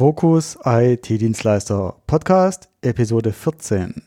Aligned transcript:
Fokus 0.00 0.56
IT-Dienstleister 0.64 1.94
Podcast, 2.06 2.70
Episode 2.80 3.34
14. 3.34 4.02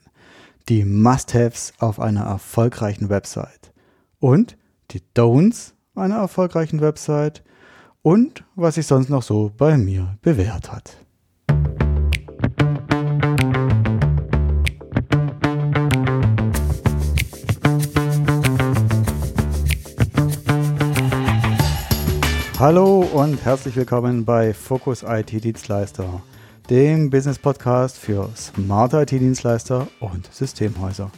Die 0.67 0.85
Must-Haves 0.85 1.73
auf 1.77 1.99
einer 1.99 2.23
erfolgreichen 2.23 3.09
Website. 3.09 3.71
Und 4.19 4.57
die 4.89 5.03
Don'ts 5.15 5.73
einer 5.93 6.15
erfolgreichen 6.15 6.81
Website. 6.81 7.43
Und 8.01 8.43
was 8.55 8.73
sich 8.73 8.87
sonst 8.87 9.11
noch 9.11 9.21
so 9.21 9.51
bei 9.55 9.77
mir 9.77 10.17
bewährt 10.23 10.71
hat. 10.71 10.97
Hallo 22.63 23.01
und 23.01 23.43
herzlich 23.43 23.75
willkommen 23.75 24.23
bei 24.23 24.53
Focus 24.53 25.03
IT 25.05 25.31
Dienstleister, 25.43 26.21
dem 26.69 27.09
Business 27.09 27.37
Podcast 27.37 27.97
für 27.97 28.29
smarte 28.37 29.01
IT 29.01 29.11
Dienstleister 29.11 29.89
und 29.99 30.33
Systemhäuser. 30.33 31.11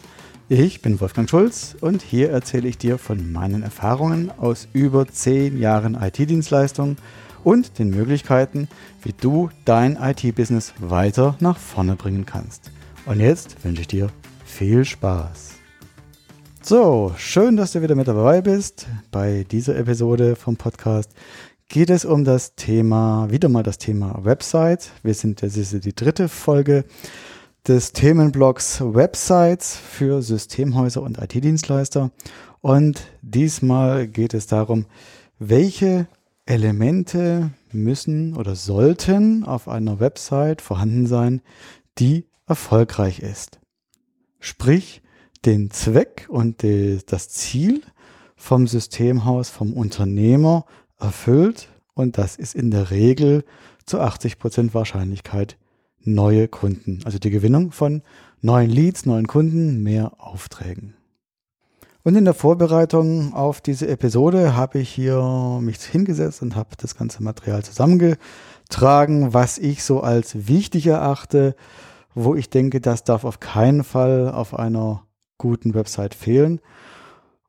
Ich 0.50 0.82
bin 0.82 1.00
Wolfgang 1.00 1.30
Schulz 1.30 1.78
und 1.80 2.02
hier 2.02 2.32
erzähle 2.32 2.68
ich 2.68 2.80
dir 2.80 2.98
von 2.98 3.32
meinen 3.32 3.62
Erfahrungen 3.62 4.32
aus 4.40 4.68
über 4.74 5.08
zehn 5.08 5.60
Jahren 5.60 5.94
IT-Dienstleistung 5.94 6.98
und 7.44 7.78
den 7.78 7.92
Möglichkeiten, 7.92 8.68
wie 9.04 9.14
du 9.14 9.52
dein 9.66 9.98
IT-Business 10.02 10.74
weiter 10.80 11.38
nach 11.42 11.60
vorne 11.60 11.96
bringen 11.96 12.26
kannst. 12.26 12.72
Und 13.06 13.20
jetzt 13.20 13.64
wünsche 13.64 13.82
ich 13.82 13.88
dir 13.88 14.08
viel 14.46 14.84
Spaß. 14.84 15.55
So, 16.68 17.14
schön, 17.16 17.58
dass 17.58 17.74
du 17.74 17.84
wieder 17.84 17.94
mit 17.94 18.08
dabei 18.08 18.42
bist. 18.42 18.88
Bei 19.12 19.46
dieser 19.52 19.76
Episode 19.78 20.36
vom 20.36 20.58
Podcast 20.58 21.12
geht 21.70 21.92
es 21.92 22.06
um 22.06 22.24
das 22.24 22.56
Thema, 22.56 23.28
wieder 23.30 23.50
mal 23.50 23.62
das 23.62 23.78
Thema 23.78 24.26
Website. 24.26 24.90
Wir 25.04 25.14
sind, 25.14 25.44
das 25.44 25.58
ist 25.58 25.86
die 25.86 25.94
dritte 25.94 26.28
Folge 26.28 26.86
des 27.68 27.94
Themenblocks 27.94 28.82
Websites 28.82 29.78
für 29.78 30.24
Systemhäuser 30.24 31.04
und 31.04 31.20
IT-Dienstleister. 31.20 32.10
Und 32.62 33.12
diesmal 33.22 34.08
geht 34.08 34.34
es 34.34 34.48
darum, 34.48 34.88
welche 35.38 36.08
Elemente 36.48 37.52
müssen 37.74 38.36
oder 38.36 38.56
sollten 38.56 39.44
auf 39.44 39.68
einer 39.68 40.00
Website 40.00 40.64
vorhanden 40.64 41.06
sein, 41.06 41.44
die 42.00 42.26
erfolgreich 42.48 43.20
ist. 43.20 43.60
Sprich, 44.40 45.04
den 45.44 45.72
Zweck 45.72 46.28
und 46.30 46.62
die, 46.62 47.00
das 47.06 47.30
Ziel 47.30 47.82
vom 48.36 48.68
Systemhaus, 48.68 49.50
vom 49.50 49.74
Unternehmer 49.74 50.66
erfüllt 51.00 51.70
und 51.94 52.18
das 52.18 52.36
ist 52.36 52.56
in 52.56 52.72
der 52.72 52.92
Regel 52.92 53.44
zu 53.86 54.00
80 54.00 54.40
Prozent 54.40 54.74
Wahrscheinlichkeit 54.74 55.58
neue 56.02 56.48
Kunden. 56.48 57.00
Also 57.06 57.20
die 57.20 57.30
Gewinnung 57.30 57.72
von 57.72 58.02
neuen 58.42 58.70
Leads, 58.70 59.06
neuen 59.06 59.28
Kunden, 59.28 59.82
mehr 59.82 60.14
Aufträgen. 60.20 60.96
Und 62.04 62.16
in 62.16 62.26
der 62.26 62.36
Vorbereitung 62.36 63.34
auf 63.34 63.62
diese 63.62 63.88
Episode 63.88 64.56
habe 64.56 64.78
ich 64.78 64.90
hier 64.90 65.60
mich 65.62 65.82
hingesetzt 65.82 66.44
und 66.44 66.56
habe 66.56 66.70
das 66.78 66.96
ganze 66.96 67.24
Material 67.24 67.64
zusammengetragen, 67.64 69.34
was 69.34 69.58
ich 69.58 69.84
so 69.84 70.02
als 70.02 70.48
wichtig 70.48 70.86
erachte, 70.86 71.56
wo 72.14 72.36
ich 72.36 72.52
denke, 72.52 72.80
das 72.80 73.04
darf 73.04 73.24
auf 73.24 73.40
keinen 73.40 73.84
Fall 73.84 74.30
auf 74.30 74.54
einer 74.54 75.05
guten 75.38 75.74
Website 75.74 76.16
fehlen. 76.16 76.60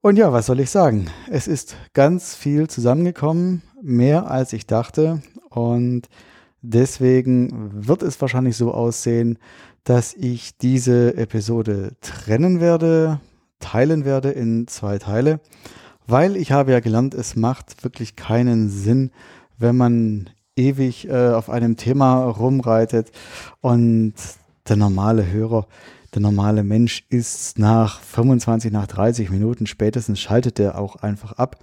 Und 0.00 0.16
ja, 0.16 0.32
was 0.32 0.46
soll 0.46 0.60
ich 0.60 0.70
sagen? 0.70 1.06
Es 1.30 1.48
ist 1.48 1.76
ganz 1.92 2.34
viel 2.34 2.68
zusammengekommen, 2.68 3.62
mehr 3.82 4.30
als 4.30 4.52
ich 4.52 4.66
dachte. 4.66 5.20
Und 5.50 6.08
deswegen 6.62 7.86
wird 7.86 8.02
es 8.02 8.20
wahrscheinlich 8.20 8.56
so 8.56 8.72
aussehen, 8.72 9.38
dass 9.84 10.14
ich 10.14 10.58
diese 10.58 11.16
Episode 11.16 11.92
trennen 12.00 12.60
werde, 12.60 13.20
teilen 13.60 14.04
werde 14.04 14.30
in 14.30 14.66
zwei 14.66 14.98
Teile, 14.98 15.40
weil 16.06 16.36
ich 16.36 16.52
habe 16.52 16.72
ja 16.72 16.80
gelernt, 16.80 17.14
es 17.14 17.36
macht 17.36 17.82
wirklich 17.84 18.16
keinen 18.16 18.68
Sinn, 18.68 19.10
wenn 19.58 19.76
man 19.76 20.30
ewig 20.56 21.08
äh, 21.08 21.30
auf 21.30 21.50
einem 21.50 21.76
Thema 21.76 22.24
rumreitet 22.24 23.10
und 23.60 24.14
der 24.68 24.76
normale 24.76 25.26
Hörer 25.26 25.66
der 26.16 26.22
normale 26.22 26.64
Mensch 26.64 27.04
ist 27.10 27.58
nach 27.58 28.00
25, 28.00 28.72
nach 28.72 28.86
30 28.86 29.28
Minuten 29.28 29.66
spätestens 29.66 30.18
schaltet 30.18 30.58
er 30.58 30.78
auch 30.78 30.96
einfach 30.96 31.32
ab. 31.32 31.58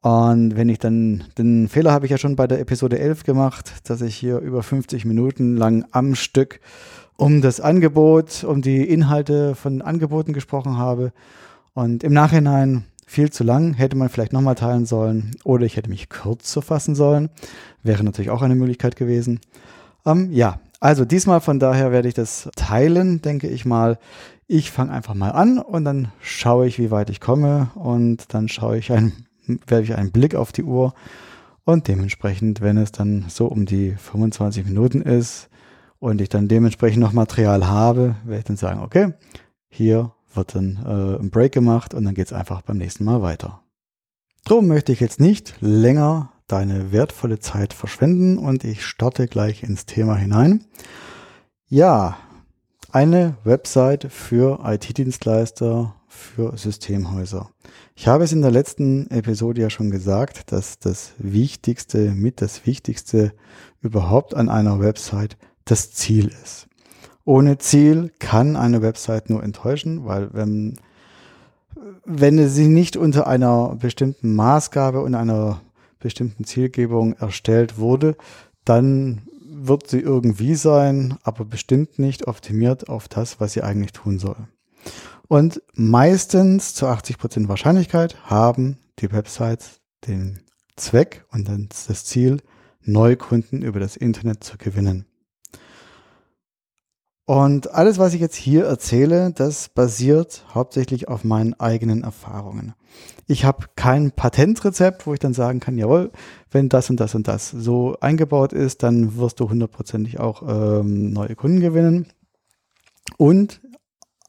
Und 0.00 0.56
wenn 0.56 0.70
ich 0.70 0.78
dann, 0.78 1.24
den 1.36 1.68
Fehler 1.68 1.92
habe 1.92 2.06
ich 2.06 2.10
ja 2.10 2.16
schon 2.16 2.34
bei 2.34 2.46
der 2.46 2.60
Episode 2.60 2.98
11 2.98 3.24
gemacht, 3.24 3.72
dass 3.84 4.00
ich 4.00 4.16
hier 4.16 4.38
über 4.38 4.62
50 4.62 5.04
Minuten 5.04 5.58
lang 5.58 5.84
am 5.90 6.14
Stück 6.14 6.60
um 7.16 7.42
das 7.42 7.60
Angebot, 7.60 8.42
um 8.44 8.62
die 8.62 8.88
Inhalte 8.88 9.54
von 9.54 9.82
Angeboten 9.82 10.32
gesprochen 10.32 10.78
habe. 10.78 11.12
Und 11.74 12.02
im 12.04 12.14
Nachhinein 12.14 12.84
viel 13.06 13.30
zu 13.30 13.44
lang, 13.44 13.74
hätte 13.74 13.96
man 13.96 14.08
vielleicht 14.08 14.32
nochmal 14.32 14.54
teilen 14.54 14.86
sollen 14.86 15.32
oder 15.44 15.66
ich 15.66 15.76
hätte 15.76 15.90
mich 15.90 16.08
kürzer 16.08 16.62
fassen 16.62 16.94
sollen. 16.94 17.28
Wäre 17.82 18.02
natürlich 18.02 18.30
auch 18.30 18.40
eine 18.40 18.54
Möglichkeit 18.54 18.96
gewesen. 18.96 19.40
Ähm, 20.06 20.32
ja, 20.32 20.58
also 20.84 21.06
diesmal 21.06 21.40
von 21.40 21.58
daher 21.58 21.92
werde 21.92 22.08
ich 22.08 22.14
das 22.14 22.50
teilen, 22.56 23.22
denke 23.22 23.48
ich 23.48 23.64
mal. 23.64 23.98
Ich 24.46 24.70
fange 24.70 24.92
einfach 24.92 25.14
mal 25.14 25.30
an 25.30 25.58
und 25.58 25.86
dann 25.86 26.12
schaue 26.20 26.66
ich, 26.66 26.78
wie 26.78 26.90
weit 26.90 27.08
ich 27.08 27.22
komme 27.22 27.70
und 27.74 28.34
dann 28.34 28.48
schaue 28.48 28.76
ich 28.76 28.92
ein, 28.92 29.14
werde 29.66 29.84
ich 29.84 29.94
einen 29.94 30.12
Blick 30.12 30.34
auf 30.34 30.52
die 30.52 30.62
Uhr 30.62 30.92
und 31.64 31.88
dementsprechend, 31.88 32.60
wenn 32.60 32.76
es 32.76 32.92
dann 32.92 33.24
so 33.28 33.46
um 33.46 33.64
die 33.64 33.92
25 33.92 34.66
Minuten 34.66 35.00
ist 35.00 35.48
und 36.00 36.20
ich 36.20 36.28
dann 36.28 36.48
dementsprechend 36.48 37.00
noch 37.00 37.14
Material 37.14 37.66
habe, 37.66 38.16
werde 38.24 38.40
ich 38.40 38.44
dann 38.44 38.58
sagen, 38.58 38.80
okay, 38.80 39.14
hier 39.70 40.12
wird 40.34 40.54
dann 40.54 40.80
äh, 40.84 41.18
ein 41.18 41.30
Break 41.30 41.52
gemacht 41.52 41.94
und 41.94 42.04
dann 42.04 42.12
geht 42.12 42.26
es 42.26 42.34
einfach 42.34 42.60
beim 42.60 42.76
nächsten 42.76 43.04
Mal 43.04 43.22
weiter. 43.22 43.62
Drum 44.44 44.66
möchte 44.66 44.92
ich 44.92 45.00
jetzt 45.00 45.18
nicht 45.18 45.54
länger 45.60 46.33
deine 46.46 46.92
wertvolle 46.92 47.38
Zeit 47.38 47.72
verschwenden 47.72 48.38
und 48.38 48.64
ich 48.64 48.84
starte 48.84 49.26
gleich 49.26 49.62
ins 49.62 49.86
Thema 49.86 50.16
hinein. 50.16 50.64
Ja, 51.66 52.18
eine 52.92 53.36
Website 53.44 54.12
für 54.12 54.60
IT-Dienstleister, 54.64 55.94
für 56.06 56.56
Systemhäuser. 56.56 57.50
Ich 57.96 58.06
habe 58.06 58.24
es 58.24 58.32
in 58.32 58.42
der 58.42 58.50
letzten 58.50 59.10
Episode 59.10 59.62
ja 59.62 59.70
schon 59.70 59.90
gesagt, 59.90 60.52
dass 60.52 60.78
das 60.78 61.12
Wichtigste, 61.18 62.12
mit 62.12 62.40
das 62.40 62.66
Wichtigste 62.66 63.32
überhaupt 63.80 64.34
an 64.34 64.48
einer 64.48 64.80
Website 64.80 65.36
das 65.64 65.92
Ziel 65.92 66.30
ist. 66.42 66.68
Ohne 67.24 67.58
Ziel 67.58 68.12
kann 68.18 68.54
eine 68.54 68.82
Website 68.82 69.30
nur 69.30 69.42
enttäuschen, 69.42 70.04
weil 70.04 70.32
wenn, 70.32 70.76
wenn 72.04 72.48
sie 72.48 72.68
nicht 72.68 72.96
unter 72.96 73.26
einer 73.26 73.76
bestimmten 73.76 74.34
Maßgabe 74.34 75.00
und 75.00 75.14
einer 75.14 75.60
bestimmten 76.04 76.44
Zielgebung 76.44 77.14
erstellt 77.14 77.78
wurde, 77.78 78.16
dann 78.64 79.22
wird 79.40 79.88
sie 79.88 80.00
irgendwie 80.00 80.54
sein, 80.54 81.16
aber 81.22 81.44
bestimmt 81.44 81.98
nicht 81.98 82.28
optimiert 82.28 82.88
auf 82.88 83.08
das, 83.08 83.40
was 83.40 83.54
sie 83.54 83.62
eigentlich 83.62 83.92
tun 83.92 84.18
soll. 84.18 84.36
Und 85.28 85.62
meistens 85.72 86.74
zu 86.74 86.86
80 86.86 87.18
Prozent 87.18 87.48
Wahrscheinlichkeit 87.48 88.16
haben 88.24 88.78
die 88.98 89.10
Websites 89.10 89.80
den 90.06 90.40
Zweck 90.76 91.24
und 91.32 91.48
das 91.48 92.04
Ziel, 92.04 92.42
Neukunden 92.82 93.62
über 93.62 93.80
das 93.80 93.96
Internet 93.96 94.44
zu 94.44 94.58
gewinnen. 94.58 95.06
Und 97.24 97.70
alles, 97.70 97.96
was 97.98 98.12
ich 98.12 98.20
jetzt 98.20 98.36
hier 98.36 98.66
erzähle, 98.66 99.32
das 99.32 99.70
basiert 99.70 100.44
hauptsächlich 100.52 101.08
auf 101.08 101.24
meinen 101.24 101.54
eigenen 101.58 102.02
Erfahrungen. 102.02 102.74
Ich 103.26 103.44
habe 103.44 103.66
kein 103.76 104.12
Patentrezept, 104.12 105.06
wo 105.06 105.14
ich 105.14 105.20
dann 105.20 105.34
sagen 105.34 105.60
kann, 105.60 105.78
jawohl, 105.78 106.10
wenn 106.50 106.68
das 106.68 106.90
und 106.90 107.00
das 107.00 107.14
und 107.14 107.26
das 107.26 107.50
so 107.50 107.96
eingebaut 108.00 108.52
ist, 108.52 108.82
dann 108.82 109.16
wirst 109.16 109.40
du 109.40 109.48
hundertprozentig 109.48 110.20
auch 110.20 110.42
ähm, 110.42 111.12
neue 111.12 111.34
Kunden 111.34 111.60
gewinnen. 111.60 112.06
Und 113.16 113.60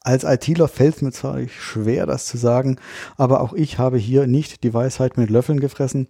als 0.02 0.24
ITler 0.24 0.68
fällt 0.68 0.96
es 0.96 1.02
mir 1.02 1.12
zwar 1.12 1.38
schwer, 1.48 2.06
das 2.06 2.26
zu 2.26 2.36
sagen, 2.36 2.78
aber 3.16 3.40
auch 3.40 3.52
ich 3.52 3.78
habe 3.78 3.98
hier 3.98 4.26
nicht 4.26 4.62
die 4.62 4.72
Weisheit 4.72 5.16
mit 5.16 5.30
Löffeln 5.30 5.60
gefressen. 5.60 6.08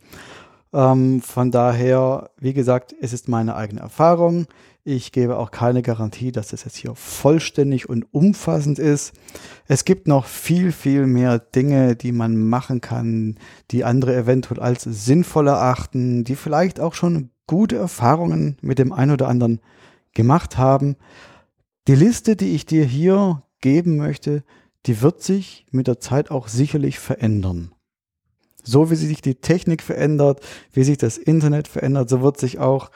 Ähm, 0.73 1.23
von 1.23 1.50
daher, 1.50 2.31
wie 2.38 2.52
gesagt, 2.52 2.94
es 3.00 3.12
ist 3.12 3.29
meine 3.29 3.56
eigene 3.56 3.81
Erfahrung. 3.81 4.47
Ich 4.88 5.11
gebe 5.11 5.37
auch 5.37 5.50
keine 5.50 5.83
Garantie, 5.83 6.31
dass 6.31 6.50
das 6.50 6.62
jetzt 6.62 6.77
hier 6.77 6.94
vollständig 6.94 7.88
und 7.88 8.06
umfassend 8.12 8.79
ist. 8.79 9.15
Es 9.67 9.85
gibt 9.85 10.06
noch 10.06 10.27
viel, 10.27 10.71
viel 10.71 11.09
mehr 11.09 11.41
Dinge, 11.41 11.97
die 11.97 12.12
man 12.12 12.37
machen 12.37 12.81
kann, 12.81 13.37
die 13.73 13.83
andere 13.83 14.15
eventuell 14.15 14.61
als 14.61 14.85
sinnvoll 14.85 15.49
erachten, 15.49 16.23
die 16.23 16.37
vielleicht 16.37 16.79
auch 16.79 16.94
schon 16.94 17.31
gute 17.49 17.75
Erfahrungen 17.75 18.59
mit 18.61 18.79
dem 18.79 18.93
einen 18.93 19.11
oder 19.11 19.27
anderen 19.27 19.61
gemacht 20.15 20.56
haben. 20.56 20.94
Die 21.88 21.97
Liste, 21.97 22.37
die 22.37 22.55
ich 22.55 22.65
dir 22.65 22.85
hier 22.85 23.43
geben 23.61 23.97
möchte, 23.97 24.44
die 24.87 25.03
wird 25.03 25.21
sich 25.21 25.67
mit 25.73 25.88
der 25.88 25.99
Zeit 25.99 26.31
auch 26.31 26.47
sicherlich 26.47 27.00
verändern. 27.00 27.73
So 28.62 28.88
wie 28.88 28.97
sich 28.97 29.21
die 29.21 29.35
Technik 29.35 29.83
verändert, 29.83 30.41
wie 30.73 30.85
sich 30.85 30.99
das 30.99 31.19
Internet 31.19 31.67
verändert, 31.67 32.09
so 32.09 32.23
wird 32.23 32.38
sich 32.38 32.61
auch 32.61 32.93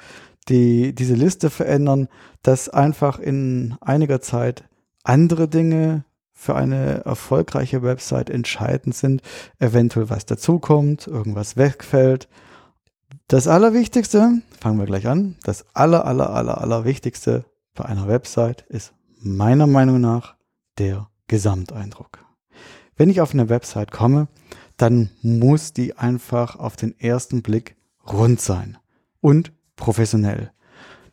die, 0.51 0.95
diese 0.95 1.15
Liste 1.15 1.49
verändern, 1.49 2.09
dass 2.43 2.69
einfach 2.69 3.19
in 3.19 3.77
einiger 3.81 4.21
Zeit 4.21 4.65
andere 5.05 5.49
Dinge 5.49 6.05
für 6.33 6.57
eine 6.57 7.05
erfolgreiche 7.05 7.83
Website 7.83 8.31
entscheidend 8.31 8.95
sind, 8.95 9.23
eventuell 9.59 10.11
was 10.11 10.27
dazukommt, 10.27 11.07
irgendwas 11.07 11.57
wegfällt. 11.57 12.29
Das 13.29 13.47
Allerwichtigste, 13.47 14.41
fangen 14.61 14.79
wir 14.79 14.87
gleich 14.87 15.07
an, 15.07 15.37
das 15.45 15.65
Aller, 15.75 16.05
Aller, 16.05 16.31
Aller, 16.31 16.61
Allerwichtigste 16.61 17.45
bei 17.75 17.85
einer 17.85 18.09
Website 18.09 18.63
ist 18.69 18.93
meiner 19.21 19.67
Meinung 19.67 20.01
nach 20.01 20.37
der 20.79 21.09
Gesamteindruck. 21.29 22.25
Wenn 22.97 23.11
ich 23.11 23.21
auf 23.21 23.33
eine 23.33 23.49
Website 23.49 23.91
komme, 23.91 24.29
dann 24.77 25.11
muss 25.23 25.73
die 25.73 25.97
einfach 25.97 26.57
auf 26.57 26.77
den 26.77 26.99
ersten 26.99 27.43
Blick 27.43 27.77
rund 28.11 28.41
sein 28.41 28.79
und 29.21 29.53
professionell. 29.81 30.53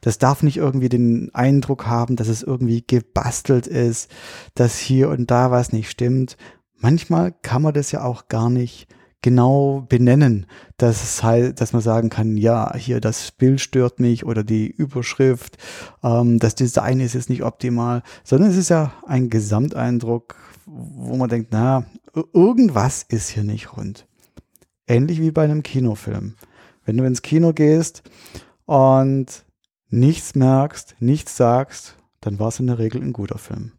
Das 0.01 0.19
darf 0.19 0.43
nicht 0.43 0.57
irgendwie 0.57 0.89
den 0.89 1.33
Eindruck 1.33 1.87
haben, 1.87 2.15
dass 2.15 2.27
es 2.27 2.43
irgendwie 2.43 2.83
gebastelt 2.85 3.65
ist, 3.65 4.11
dass 4.53 4.77
hier 4.77 5.09
und 5.09 5.31
da 5.31 5.49
was 5.49 5.73
nicht 5.73 5.89
stimmt. 5.89 6.37
Manchmal 6.75 7.33
kann 7.41 7.63
man 7.63 7.73
das 7.73 7.91
ja 7.91 8.03
auch 8.03 8.27
gar 8.27 8.51
nicht 8.51 8.87
genau 9.23 9.85
benennen, 9.89 10.45
dass 10.77 11.03
es 11.03 11.23
halt, 11.23 11.59
dass 11.59 11.73
man 11.73 11.81
sagen 11.81 12.09
kann, 12.09 12.37
ja, 12.37 12.75
hier 12.75 13.01
das 13.01 13.31
Bild 13.31 13.59
stört 13.59 13.99
mich 13.99 14.25
oder 14.25 14.43
die 14.43 14.67
Überschrift, 14.67 15.57
ähm, 16.03 16.37
das 16.37 16.53
Design 16.53 16.99
ist 16.99 17.15
jetzt 17.15 17.29
nicht 17.29 17.43
optimal, 17.43 18.03
sondern 18.23 18.51
es 18.51 18.57
ist 18.57 18.69
ja 18.69 18.93
ein 19.07 19.31
Gesamteindruck, 19.31 20.35
wo 20.65 21.15
man 21.17 21.29
denkt, 21.29 21.49
na, 21.51 21.85
irgendwas 22.33 23.03
ist 23.03 23.29
hier 23.29 23.43
nicht 23.43 23.75
rund. 23.75 24.07
Ähnlich 24.87 25.19
wie 25.19 25.31
bei 25.31 25.43
einem 25.43 25.63
Kinofilm. 25.63 26.35
Wenn 26.85 26.97
du 26.97 27.03
ins 27.03 27.21
Kino 27.23 27.53
gehst 27.53 28.03
und 28.67 29.45
nichts 29.89 30.35
merkst, 30.35 30.97
nichts 30.99 31.37
sagst, 31.37 31.95
dann 32.19 32.37
war 32.37 32.49
es 32.49 32.59
in 32.59 32.67
der 32.67 32.77
Regel 32.77 33.01
ein 33.01 33.13
guter 33.13 33.37
Film. 33.39 33.71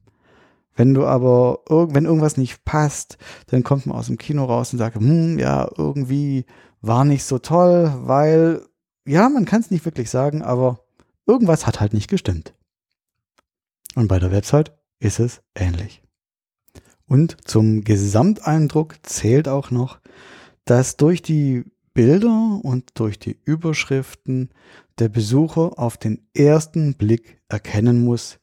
Wenn 0.75 0.95
du 0.95 1.05
aber, 1.05 1.59
wenn 1.69 2.07
irgendwas 2.07 2.37
nicht 2.37 2.65
passt, 2.65 3.19
dann 3.49 3.63
kommt 3.63 3.87
man 3.87 3.97
aus 3.97 4.07
dem 4.07 4.17
Kino 4.17 4.45
raus 4.45 4.73
und 4.73 4.79
sagt, 4.79 4.97
hm, 4.97 5.39
ja, 5.39 5.71
irgendwie 5.77 6.47
war 6.81 7.05
nicht 7.05 7.25
so 7.25 7.39
toll, 7.39 7.93
weil, 7.99 8.63
ja, 9.05 9.29
man 9.29 9.45
kann 9.45 9.61
es 9.61 9.71
nicht 9.71 9.85
wirklich 9.85 10.09
sagen, 10.09 10.43
aber 10.43 10.81
irgendwas 11.27 11.67
hat 11.67 11.81
halt 11.81 11.93
nicht 11.93 12.09
gestimmt. 12.09 12.55
Und 13.95 14.09
bei 14.09 14.19
der 14.19 14.33
Website 14.33 14.73
ist 15.01 15.19
es 15.19 15.43
ähnlich. 15.55 16.03
Und 17.07 17.37
zum 17.47 17.85
Gesamteindruck 17.85 18.97
zählt 19.03 19.49
auch 19.49 19.71
noch, 19.71 19.99
dass 20.65 20.97
durch 20.97 21.21
die 21.21 21.65
Bilder 21.99 22.61
und 22.63 22.93
durch 23.01 23.19
die 23.19 23.37
Überschriften 23.45 24.51
der 25.01 25.09
Besucher 25.09 25.81
auf 25.81 25.97
den 25.97 26.29
ersten 26.33 26.95
Blick 26.95 27.43
erkennen 27.49 28.05
muss, 28.05 28.39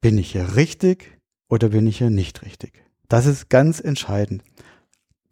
bin 0.00 0.16
ich 0.16 0.32
hier 0.32 0.56
richtig 0.56 1.18
oder 1.50 1.68
bin 1.68 1.86
ich 1.86 1.98
hier 1.98 2.08
nicht 2.08 2.40
richtig. 2.40 2.82
Das 3.06 3.26
ist 3.26 3.50
ganz 3.50 3.80
entscheidend. 3.80 4.42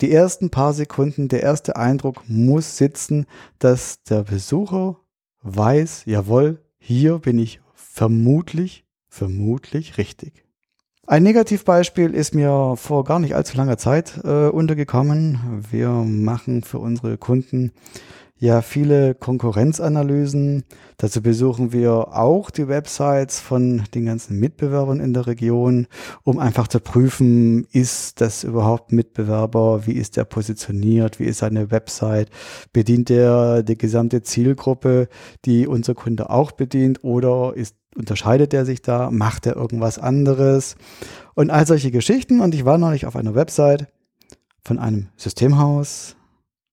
Die 0.02 0.12
ersten 0.12 0.50
paar 0.50 0.74
Sekunden, 0.74 1.28
der 1.28 1.42
erste 1.42 1.76
Eindruck 1.76 2.22
muss 2.28 2.76
sitzen, 2.76 3.24
dass 3.58 4.02
der 4.02 4.24
Besucher 4.24 5.00
weiß, 5.40 6.02
jawohl, 6.04 6.62
hier 6.78 7.18
bin 7.18 7.38
ich 7.38 7.62
vermutlich, 7.72 8.84
vermutlich 9.08 9.96
richtig. 9.96 10.44
Ein 11.10 11.22
Negativbeispiel 11.22 12.12
ist 12.12 12.34
mir 12.34 12.74
vor 12.76 13.02
gar 13.04 13.18
nicht 13.18 13.34
allzu 13.34 13.56
langer 13.56 13.78
Zeit 13.78 14.20
äh, 14.24 14.48
untergekommen. 14.48 15.64
Wir 15.70 15.88
machen 15.88 16.62
für 16.62 16.80
unsere 16.80 17.16
Kunden 17.16 17.72
ja 18.36 18.60
viele 18.60 19.14
Konkurrenzanalysen. 19.14 20.64
Dazu 20.98 21.22
besuchen 21.22 21.72
wir 21.72 22.14
auch 22.14 22.50
die 22.50 22.68
Websites 22.68 23.40
von 23.40 23.84
den 23.94 24.04
ganzen 24.04 24.38
Mitbewerbern 24.38 25.00
in 25.00 25.14
der 25.14 25.26
Region, 25.26 25.86
um 26.24 26.38
einfach 26.38 26.68
zu 26.68 26.78
prüfen, 26.78 27.64
ist 27.72 28.20
das 28.20 28.44
überhaupt 28.44 28.92
Mitbewerber, 28.92 29.86
wie 29.86 29.92
ist 29.92 30.18
der 30.18 30.24
positioniert, 30.24 31.18
wie 31.18 31.24
ist 31.24 31.38
seine 31.38 31.70
Website, 31.70 32.28
bedient 32.74 33.08
der 33.08 33.62
die 33.62 33.78
gesamte 33.78 34.20
Zielgruppe, 34.20 35.08
die 35.46 35.66
unser 35.66 35.94
Kunde 35.94 36.28
auch 36.28 36.52
bedient 36.52 37.02
oder 37.02 37.54
ist 37.56 37.76
unterscheidet 37.94 38.54
er 38.54 38.64
sich 38.64 38.82
da, 38.82 39.10
macht 39.10 39.46
er 39.46 39.56
irgendwas 39.56 39.98
anderes 39.98 40.76
und 41.34 41.50
all 41.50 41.66
solche 41.66 41.90
Geschichten 41.90 42.40
und 42.40 42.54
ich 42.54 42.64
war 42.64 42.78
neulich 42.78 43.06
auf 43.06 43.16
einer 43.16 43.34
Website 43.34 43.92
von 44.62 44.78
einem 44.78 45.08
Systemhaus 45.16 46.16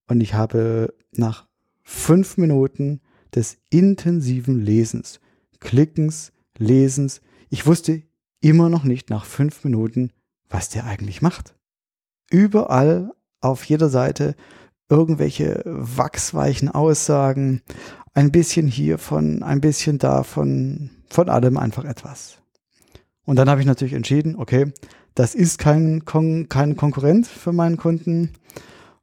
und 0.07 0.21
ich 0.21 0.33
habe 0.33 0.93
nach 1.11 1.47
fünf 1.83 2.37
Minuten 2.37 3.01
des 3.33 3.57
intensiven 3.69 4.61
Lesens, 4.61 5.19
Klickens, 5.59 6.31
Lesens. 6.57 7.21
Ich 7.49 7.65
wusste 7.65 8.03
immer 8.39 8.69
noch 8.69 8.83
nicht 8.83 9.09
nach 9.09 9.25
fünf 9.25 9.63
Minuten, 9.63 10.11
was 10.49 10.69
der 10.69 10.85
eigentlich 10.85 11.21
macht. 11.21 11.55
Überall 12.29 13.11
auf 13.41 13.63
jeder 13.65 13.89
Seite 13.89 14.35
irgendwelche 14.89 15.61
wachsweichen 15.65 16.69
Aussagen, 16.69 17.61
ein 18.13 18.31
bisschen 18.31 18.67
hiervon, 18.67 19.43
ein 19.43 19.61
bisschen 19.61 19.97
davon, 19.97 20.91
von 21.09 21.29
allem 21.29 21.57
einfach 21.57 21.85
etwas. 21.85 22.37
Und 23.25 23.37
dann 23.37 23.49
habe 23.49 23.61
ich 23.61 23.67
natürlich 23.67 23.93
entschieden, 23.93 24.35
okay, 24.35 24.71
das 25.15 25.33
ist 25.33 25.57
kein, 25.57 26.05
Kon 26.05 26.49
kein 26.49 26.75
Konkurrent 26.75 27.27
für 27.27 27.53
meinen 27.53 27.77
Kunden, 27.77 28.33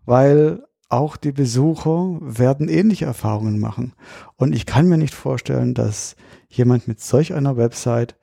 weil 0.05 0.63
auch 0.89 1.17
die 1.17 1.33
Besucher 1.33 2.19
werden 2.21 2.69
ähnliche 2.69 3.07
Erfahrungen 3.07 3.59
machen. 3.59 3.95
Und 4.37 4.55
ich 4.55 4.67
kann 4.67 4.89
mir 4.89 4.99
nicht 4.99 5.15
vorstellen, 5.15 5.73
dass 5.75 6.17
jemand 6.51 6.87
mit 6.87 7.01
solch 7.01 7.33
einer 7.33 7.57
Website 7.57 8.15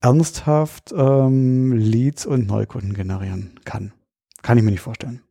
ernsthaft 0.00 0.92
ähm, 0.94 1.72
Leads 1.72 2.26
und 2.26 2.46
Neukunden 2.46 2.92
generieren 2.92 3.58
kann. 3.64 3.92
Kann 4.42 4.58
ich 4.58 4.64
mir 4.64 4.70
nicht 4.70 4.82
vorstellen. 4.82 5.22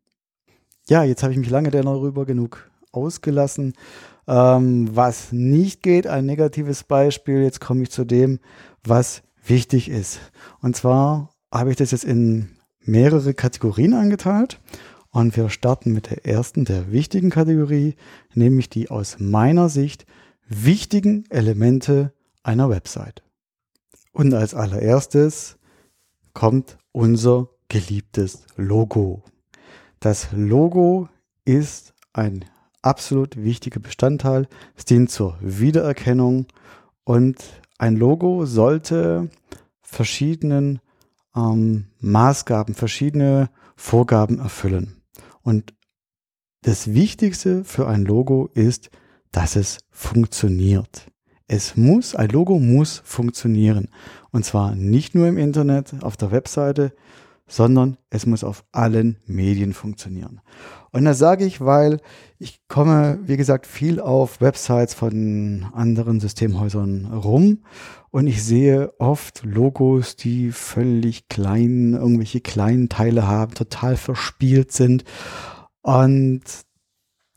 Ja, 0.89 1.03
jetzt 1.03 1.21
habe 1.21 1.31
ich 1.31 1.39
mich 1.39 1.49
lange 1.49 1.69
darüber 1.69 2.25
genug 2.25 2.69
ausgelassen. 2.97 3.73
Ähm, 4.27 4.89
was 4.95 5.31
nicht 5.31 5.83
geht, 5.83 6.07
ein 6.07 6.25
negatives 6.25 6.83
Beispiel. 6.83 7.43
Jetzt 7.43 7.61
komme 7.61 7.83
ich 7.83 7.91
zu 7.91 8.03
dem, 8.03 8.39
was 8.83 9.21
wichtig 9.45 9.89
ist. 9.89 10.19
Und 10.61 10.75
zwar 10.75 11.29
habe 11.53 11.71
ich 11.71 11.77
das 11.77 11.91
jetzt 11.91 12.03
in 12.03 12.49
mehrere 12.81 13.33
Kategorien 13.33 13.93
eingeteilt. 13.93 14.59
Und 15.09 15.35
wir 15.37 15.49
starten 15.49 15.93
mit 15.93 16.09
der 16.09 16.25
ersten, 16.25 16.65
der 16.65 16.91
wichtigen 16.91 17.29
Kategorie, 17.29 17.95
nämlich 18.33 18.69
die 18.69 18.89
aus 18.89 19.17
meiner 19.19 19.69
Sicht 19.69 20.05
wichtigen 20.47 21.25
Elemente 21.29 22.13
einer 22.43 22.69
Website. 22.69 23.23
Und 24.11 24.33
als 24.33 24.53
allererstes 24.53 25.57
kommt 26.33 26.77
unser 26.91 27.49
geliebtes 27.67 28.43
Logo. 28.55 29.23
Das 29.99 30.29
Logo 30.31 31.09
ist 31.45 31.93
ein 32.13 32.45
absolut 32.81 33.41
wichtiger 33.41 33.79
Bestandteil. 33.79 34.47
Es 34.75 34.85
dient 34.85 35.11
zur 35.11 35.37
Wiedererkennung 35.41 36.47
und 37.03 37.37
ein 37.77 37.95
Logo 37.95 38.45
sollte 38.45 39.29
verschiedenen 39.81 40.79
ähm, 41.35 41.85
Maßgaben, 41.99 42.75
verschiedene 42.75 43.49
Vorgaben 43.75 44.39
erfüllen. 44.39 45.01
Und 45.43 45.73
das 46.63 46.93
Wichtigste 46.93 47.63
für 47.63 47.87
ein 47.87 48.03
Logo 48.03 48.49
ist, 48.53 48.89
dass 49.31 49.55
es 49.55 49.77
funktioniert. 49.89 51.07
Es 51.47 51.77
muss, 51.77 52.15
ein 52.15 52.29
Logo 52.29 52.59
muss 52.59 53.01
funktionieren. 53.05 53.89
Und 54.31 54.43
zwar 54.43 54.75
nicht 54.75 55.15
nur 55.15 55.27
im 55.27 55.37
Internet, 55.37 55.93
auf 56.03 56.17
der 56.17 56.31
Webseite, 56.31 56.93
sondern 57.47 57.97
es 58.09 58.25
muss 58.25 58.43
auf 58.43 58.65
allen 58.71 59.17
Medien 59.25 59.73
funktionieren. 59.73 60.41
Und 60.91 61.05
das 61.05 61.17
sage 61.17 61.45
ich, 61.45 61.61
weil 61.61 61.99
ich 62.39 62.61
komme, 62.67 63.19
wie 63.23 63.37
gesagt, 63.37 63.67
viel 63.67 63.99
auf 63.99 64.41
Websites 64.41 64.93
von 64.93 65.65
anderen 65.73 66.19
Systemhäusern 66.19 67.05
rum 67.05 67.59
und 68.09 68.27
ich 68.27 68.43
sehe 68.43 68.93
oft 68.99 69.43
Logos, 69.43 70.15
die 70.15 70.51
völlig 70.51 71.27
klein, 71.29 71.93
irgendwelche 71.93 72.41
kleinen 72.41 72.89
Teile 72.89 73.27
haben, 73.27 73.53
total 73.53 73.95
verspielt 73.95 74.71
sind. 74.71 75.03
Und 75.81 76.41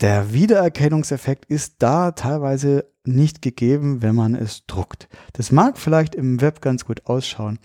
der 0.00 0.32
Wiedererkennungseffekt 0.32 1.44
ist 1.44 1.76
da 1.78 2.12
teilweise 2.12 2.86
nicht 3.04 3.42
gegeben, 3.42 4.02
wenn 4.02 4.14
man 4.14 4.34
es 4.34 4.64
druckt. 4.66 5.08
Das 5.34 5.52
mag 5.52 5.78
vielleicht 5.78 6.14
im 6.14 6.40
Web 6.40 6.60
ganz 6.62 6.84
gut 6.84 7.06
ausschauen, 7.06 7.58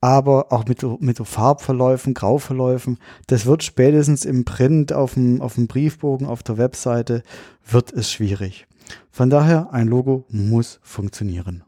aber 0.00 0.52
auch 0.52 0.66
mit, 0.66 0.82
mit 1.00 1.16
so 1.16 1.24
Farbverläufen, 1.24 2.14
Grauverläufen, 2.14 2.98
das 3.26 3.46
wird 3.46 3.62
spätestens 3.62 4.24
im 4.24 4.44
Print 4.44 4.92
auf 4.92 5.14
dem, 5.14 5.40
auf 5.40 5.54
dem 5.54 5.66
Briefbogen, 5.66 6.26
auf 6.26 6.42
der 6.42 6.58
Webseite, 6.58 7.22
wird 7.64 7.92
es 7.92 8.10
schwierig. 8.10 8.66
Von 9.10 9.30
daher, 9.30 9.72
ein 9.72 9.88
Logo 9.88 10.26
muss 10.28 10.78
funktionieren. 10.82 11.64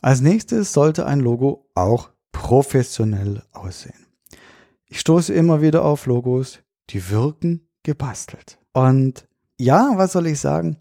Als 0.00 0.20
nächstes 0.20 0.72
sollte 0.72 1.06
ein 1.06 1.20
Logo 1.20 1.66
auch 1.74 2.10
professionell 2.32 3.42
aussehen. 3.52 4.06
Ich 4.86 5.00
stoße 5.00 5.32
immer 5.32 5.62
wieder 5.62 5.84
auf 5.84 6.06
Logos, 6.06 6.60
die 6.90 7.10
wirken 7.10 7.68
gebastelt. 7.82 8.58
Und 8.72 9.26
ja, 9.58 9.92
was 9.96 10.12
soll 10.12 10.26
ich 10.26 10.38
sagen? 10.40 10.78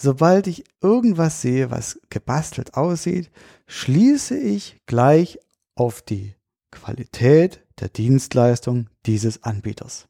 sobald 0.00 0.46
ich 0.46 0.64
irgendwas 0.80 1.42
sehe, 1.42 1.70
was 1.70 2.00
gebastelt 2.08 2.74
aussieht, 2.74 3.30
schließe 3.66 4.38
ich 4.38 4.80
gleich 4.86 5.38
auf 5.78 6.02
die 6.02 6.34
Qualität 6.72 7.64
der 7.78 7.88
Dienstleistung 7.88 8.88
dieses 9.06 9.44
Anbieters. 9.44 10.08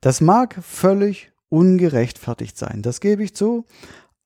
Das 0.00 0.20
mag 0.20 0.58
völlig 0.62 1.32
ungerechtfertigt 1.48 2.56
sein, 2.56 2.82
das 2.82 3.00
gebe 3.00 3.24
ich 3.24 3.34
zu, 3.34 3.66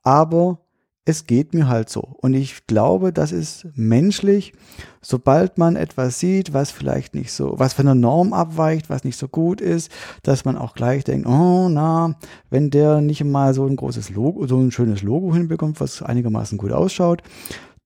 aber 0.03 0.61
es 1.09 1.27
geht 1.27 1.55
mir 1.55 1.69
halt 1.69 1.89
so. 1.89 2.01
Und 2.01 2.35
ich 2.35 2.67
glaube, 2.67 3.13
das 3.13 3.31
ist 3.31 3.69
menschlich. 3.75 4.53
Sobald 5.01 5.57
man 5.57 5.77
etwas 5.77 6.19
sieht, 6.19 6.53
was 6.53 6.73
vielleicht 6.73 7.15
nicht 7.15 7.33
so, 7.33 7.55
was 7.59 7.75
von 7.75 7.87
der 7.87 7.95
Norm 7.95 8.33
abweicht, 8.33 8.91
was 8.91 9.05
nicht 9.05 9.17
so 9.17 9.29
gut 9.29 9.61
ist, 9.61 9.91
dass 10.25 10.45
man 10.45 10.59
auch 10.59 10.75
gleich 10.75 11.05
denkt, 11.05 11.29
oh, 11.29 11.69
na, 11.69 12.17
wenn 12.51 12.71
der 12.71 13.01
nicht 13.01 13.23
mal 13.23 13.55
so 13.55 13.67
ein 13.67 13.77
großes 13.77 14.11
Logo, 14.11 14.49
so 14.49 14.59
ein 14.59 14.73
schönes 14.73 15.03
Logo 15.03 15.33
hinbekommt, 15.33 15.81
was 15.81 16.03
einigermaßen 16.03 16.59
gut 16.59 16.73
ausschaut, 16.73 17.23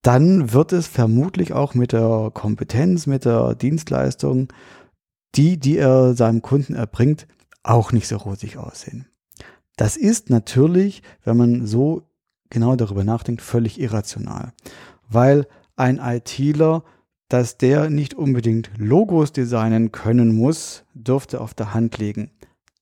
dann 0.01 0.51
wird 0.51 0.73
es 0.73 0.87
vermutlich 0.87 1.53
auch 1.53 1.73
mit 1.73 1.91
der 1.91 2.31
Kompetenz, 2.33 3.05
mit 3.07 3.25
der 3.25 3.55
Dienstleistung, 3.55 4.47
die, 5.35 5.57
die 5.57 5.77
er 5.77 6.13
seinem 6.15 6.41
Kunden 6.41 6.73
erbringt, 6.73 7.27
auch 7.63 7.91
nicht 7.91 8.07
so 8.07 8.17
rosig 8.17 8.57
aussehen. 8.57 9.05
Das 9.77 9.97
ist 9.97 10.29
natürlich, 10.29 11.03
wenn 11.23 11.37
man 11.37 11.65
so 11.67 12.03
genau 12.49 12.75
darüber 12.75 13.03
nachdenkt, 13.03 13.41
völlig 13.41 13.79
irrational. 13.79 14.53
Weil 15.07 15.47
ein 15.75 15.99
ITler, 15.99 16.83
dass 17.29 17.57
der 17.57 17.89
nicht 17.89 18.13
unbedingt 18.13 18.71
Logos 18.77 19.31
designen 19.31 19.91
können 19.91 20.35
muss, 20.35 20.83
dürfte 20.93 21.39
auf 21.39 21.53
der 21.53 21.73
Hand 21.73 21.97
liegen. 21.97 22.31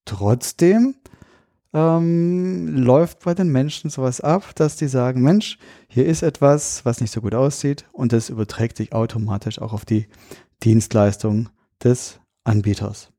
Trotzdem 0.05 0.95
ähm, 1.73 2.77
läuft 2.77 3.23
bei 3.23 3.33
den 3.33 3.49
Menschen 3.49 3.89
sowas 3.89 4.21
ab, 4.21 4.55
dass 4.55 4.75
die 4.75 4.87
sagen, 4.87 5.21
Mensch, 5.21 5.57
hier 5.87 6.05
ist 6.05 6.23
etwas, 6.23 6.83
was 6.85 7.01
nicht 7.01 7.11
so 7.11 7.21
gut 7.21 7.35
aussieht 7.35 7.85
und 7.91 8.11
das 8.11 8.29
überträgt 8.29 8.77
sich 8.77 8.93
automatisch 8.93 9.61
auch 9.61 9.73
auf 9.73 9.85
die 9.85 10.07
Dienstleistung 10.63 11.49
des 11.83 12.19
Anbieters. 12.43 13.11